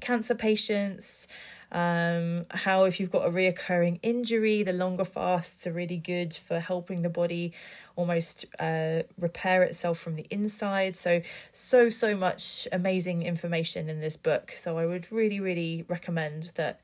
cancer 0.00 0.34
patients, 0.34 1.26
um, 1.72 2.44
how 2.50 2.84
if 2.84 3.00
you've 3.00 3.10
got 3.10 3.26
a 3.26 3.30
reoccurring 3.30 3.98
injury, 4.02 4.62
the 4.62 4.74
longer 4.74 5.04
fasts 5.04 5.66
are 5.66 5.72
really 5.72 5.96
good 5.96 6.34
for 6.34 6.60
helping 6.60 7.00
the 7.00 7.08
body 7.08 7.52
almost 7.96 8.44
uh, 8.58 9.02
repair 9.18 9.62
itself 9.62 9.98
from 9.98 10.16
the 10.16 10.26
inside. 10.30 10.96
So, 10.96 11.22
so, 11.50 11.88
so 11.88 12.14
much 12.14 12.68
amazing 12.70 13.22
information 13.22 13.88
in 13.88 14.00
this 14.00 14.18
book. 14.18 14.52
So, 14.56 14.76
I 14.76 14.84
would 14.84 15.10
really, 15.10 15.40
really 15.40 15.86
recommend 15.88 16.52
that 16.56 16.80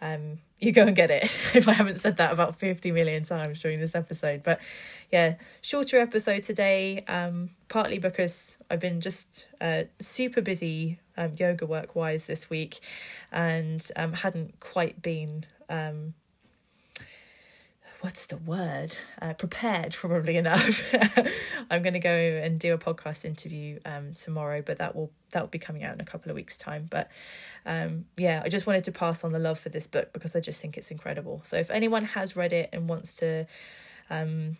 um, 0.00 0.38
you 0.58 0.72
go 0.72 0.82
and 0.82 0.96
get 0.96 1.10
it 1.10 1.24
if 1.54 1.68
I 1.68 1.72
haven't 1.72 2.00
said 2.00 2.16
that 2.16 2.32
about 2.32 2.56
50 2.56 2.92
million 2.92 3.24
times 3.24 3.60
during 3.60 3.78
this 3.78 3.94
episode. 3.94 4.42
But 4.42 4.60
yeah, 5.12 5.34
shorter 5.60 6.00
episode 6.00 6.44
today, 6.44 7.04
um, 7.08 7.50
partly 7.68 7.98
because 7.98 8.56
I've 8.70 8.80
been 8.80 9.02
just 9.02 9.48
uh, 9.60 9.82
super 9.98 10.40
busy 10.40 10.98
um, 11.20 11.34
yoga 11.36 11.66
work 11.66 11.94
wise 11.94 12.26
this 12.26 12.48
week 12.48 12.80
and 13.30 13.86
um, 13.96 14.14
hadn't 14.14 14.58
quite 14.58 15.02
been. 15.02 15.44
Um, 15.68 16.14
what's 18.00 18.26
the 18.26 18.38
word? 18.38 18.96
Uh, 19.20 19.34
prepared, 19.34 19.92
probably 19.92 20.36
enough. 20.44 20.82
I'm 21.70 21.82
going 21.82 21.92
to 21.92 22.00
go 22.00 22.10
and 22.10 22.58
do 22.58 22.72
a 22.72 22.78
podcast 22.78 23.24
interview 23.24 23.78
um, 23.84 24.14
tomorrow, 24.14 24.62
but 24.64 24.78
that 24.78 24.96
will 24.96 25.12
that 25.32 25.40
will 25.42 25.48
be 25.48 25.58
coming 25.58 25.84
out 25.84 25.94
in 25.94 26.00
a 26.00 26.04
couple 26.04 26.30
of 26.30 26.34
weeks' 26.36 26.56
time. 26.56 26.88
But 26.90 27.10
um, 27.66 28.06
yeah, 28.16 28.42
I 28.44 28.48
just 28.48 28.66
wanted 28.66 28.84
to 28.84 28.92
pass 28.92 29.22
on 29.22 29.32
the 29.32 29.38
love 29.38 29.58
for 29.58 29.68
this 29.68 29.86
book 29.86 30.12
because 30.12 30.34
I 30.34 30.40
just 30.40 30.60
think 30.60 30.76
it's 30.76 30.90
incredible. 30.90 31.42
So 31.44 31.56
if 31.56 31.70
anyone 31.70 32.04
has 32.06 32.34
read 32.34 32.52
it 32.52 32.70
and 32.72 32.88
wants 32.88 33.16
to 33.16 33.46
um, 34.08 34.56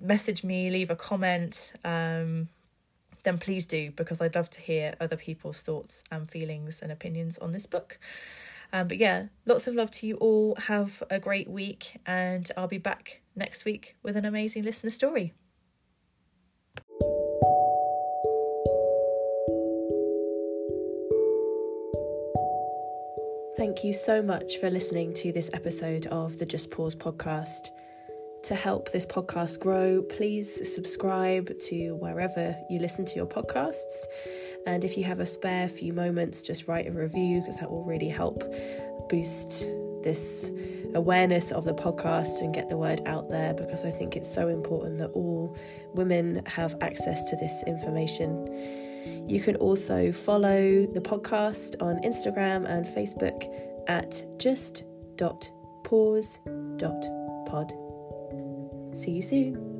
message 0.00 0.44
me, 0.44 0.70
leave 0.70 0.90
a 0.90 0.96
comment. 0.96 1.72
Um, 1.84 2.48
then 3.24 3.38
please 3.38 3.66
do 3.66 3.90
because 3.90 4.20
I'd 4.20 4.34
love 4.34 4.50
to 4.50 4.60
hear 4.60 4.94
other 5.00 5.16
people's 5.16 5.62
thoughts 5.62 6.04
and 6.10 6.28
feelings 6.28 6.80
and 6.80 6.92
opinions 6.92 7.38
on 7.38 7.52
this 7.52 7.66
book. 7.66 7.98
Um, 8.72 8.88
but 8.88 8.98
yeah, 8.98 9.26
lots 9.46 9.66
of 9.66 9.74
love 9.74 9.90
to 9.92 10.06
you 10.06 10.16
all. 10.16 10.56
Have 10.66 11.02
a 11.10 11.18
great 11.18 11.48
week, 11.48 12.00
and 12.06 12.50
I'll 12.56 12.68
be 12.68 12.78
back 12.78 13.20
next 13.36 13.64
week 13.64 13.96
with 14.02 14.16
an 14.16 14.24
amazing 14.24 14.64
listener 14.64 14.90
story. 14.90 15.32
Thank 23.56 23.84
you 23.84 23.92
so 23.92 24.20
much 24.20 24.56
for 24.56 24.68
listening 24.68 25.14
to 25.14 25.30
this 25.30 25.48
episode 25.52 26.06
of 26.06 26.38
the 26.38 26.44
Just 26.44 26.72
Pause 26.72 26.96
podcast. 26.96 27.70
To 28.44 28.54
help 28.54 28.92
this 28.92 29.06
podcast 29.06 29.60
grow, 29.60 30.02
please 30.02 30.70
subscribe 30.70 31.58
to 31.60 31.96
wherever 31.96 32.54
you 32.68 32.78
listen 32.78 33.06
to 33.06 33.16
your 33.16 33.24
podcasts. 33.24 34.04
And 34.66 34.84
if 34.84 34.98
you 34.98 35.04
have 35.04 35.20
a 35.20 35.24
spare 35.26 35.66
few 35.66 35.94
moments, 35.94 36.42
just 36.42 36.68
write 36.68 36.86
a 36.86 36.92
review 36.92 37.40
because 37.40 37.58
that 37.60 37.70
will 37.70 37.84
really 37.84 38.10
help 38.10 38.44
boost 39.08 39.66
this 40.02 40.50
awareness 40.94 41.52
of 41.52 41.64
the 41.64 41.72
podcast 41.72 42.42
and 42.42 42.52
get 42.52 42.68
the 42.68 42.76
word 42.76 43.00
out 43.06 43.30
there 43.30 43.54
because 43.54 43.86
I 43.86 43.90
think 43.90 44.14
it's 44.14 44.32
so 44.32 44.48
important 44.48 44.98
that 44.98 45.12
all 45.12 45.56
women 45.94 46.44
have 46.44 46.76
access 46.82 47.30
to 47.30 47.36
this 47.36 47.64
information. 47.66 49.26
You 49.26 49.40
can 49.40 49.56
also 49.56 50.12
follow 50.12 50.86
the 50.86 51.00
podcast 51.00 51.80
on 51.80 52.02
Instagram 52.02 52.68
and 52.68 52.84
Facebook 52.84 53.48
at 53.88 54.22
just.pause.pod. 54.38 55.04
See 58.94 59.10
you 59.10 59.22
soon. 59.22 59.73